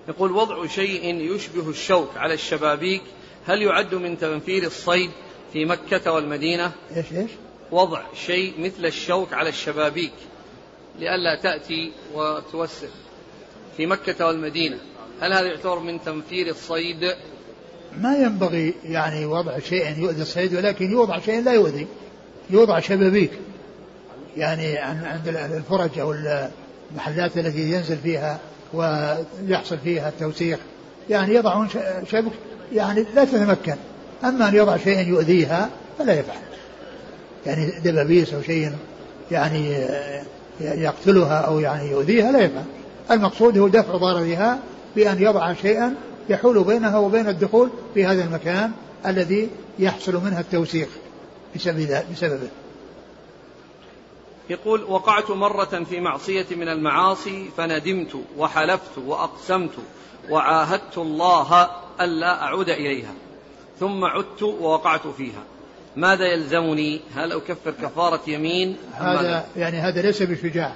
[0.09, 3.03] يقول وضع شيء يشبه الشوك على الشبابيك
[3.47, 5.11] هل يعد من تنفير الصيد
[5.53, 7.31] في مكة والمدينة؟ إيش إيش؟
[7.73, 10.13] وضع شيء مثل الشوك على الشبابيك
[10.99, 12.89] لئلا تأتي وتوسخ
[13.77, 14.77] في مكة والمدينة.
[15.21, 17.15] هل هذا يعتبر من تنفير الصيد؟
[18.01, 21.87] ما ينبغي يعني وضع شيء يؤذي الصيد ولكن يوضع شيء لا يؤذي
[22.51, 23.31] يوضع شبابيك.
[24.37, 26.15] يعني عند الفرج أو
[26.93, 28.39] المحلات التي ينزل فيها
[28.75, 30.59] ويحصل فيها التوسيخ.
[31.11, 31.69] يعني يضعون
[32.11, 32.33] شبك
[32.73, 33.77] يعني لا تتمكن.
[34.25, 36.43] أما أن يضع شيئا يؤذيها فلا يفعل.
[37.47, 38.73] يعني دبابيس أو شيء
[39.31, 39.89] يعني
[40.61, 42.65] يقتلها أو يعني يؤذيها لا يفعل
[43.11, 44.59] المقصود هو دفع ضررها
[44.97, 45.95] بأن يضع شيئا
[46.29, 48.73] يحول بينها وبين الدخول في هذا المكان
[49.07, 50.89] الذي يحصل منها التوسيخ
[52.13, 52.49] بسببه.
[54.51, 59.73] يقول وقعت مرة في معصية من المعاصي فندمت وحلفت وأقسمت
[60.31, 63.15] وعاهدت الله ألا أعود إليها
[63.81, 65.43] ثم عدت ووقعت فيها.
[65.97, 70.73] ماذا يلزمني؟ هل أكفر كفارة يمين هذا يعني هذا ليس بشجاع.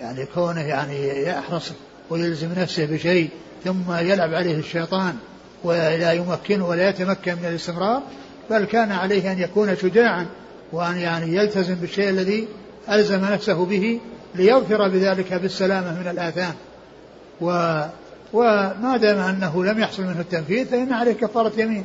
[0.00, 1.72] يعني كونه يعني يحرص
[2.10, 3.30] ويلزم نفسه بشيء
[3.64, 5.14] ثم يلعب عليه الشيطان
[5.64, 8.02] ولا يمكنه ولا يتمكن من الاستمرار
[8.50, 10.26] بل كان عليه أن يكون شجاعا
[10.72, 12.48] وأن يعني يلتزم بالشيء الذي
[12.90, 14.00] ألزم نفسه به
[14.34, 16.54] ليغفر بذلك بالسلامة من الآثام.
[17.40, 17.80] و
[18.32, 21.84] وما دام أنه لم يحصل منه التنفيذ فإن عليه كفارة يمين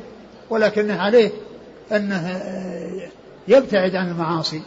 [0.50, 1.30] ولكنه عليه
[1.92, 2.42] أنه
[3.48, 4.62] يبتعد عن المعاصي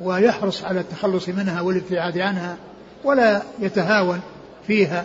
[0.00, 2.56] ويحرص على التخلص منها والابتعاد عنها
[3.04, 4.20] ولا يتهاون
[4.66, 5.04] فيها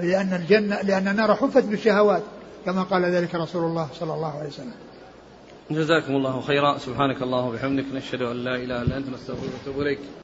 [0.00, 2.22] لأن الجنة لأن النار حفت بالشهوات
[2.66, 4.74] كما قال ذلك رسول الله صلى الله عليه وسلم.
[5.70, 6.78] جزاكم الله خيرا.
[6.78, 10.23] سبحانك اللهم وبحمدك نشهد أن لا إله إلا أنت نستغفرك ونتوب إليك.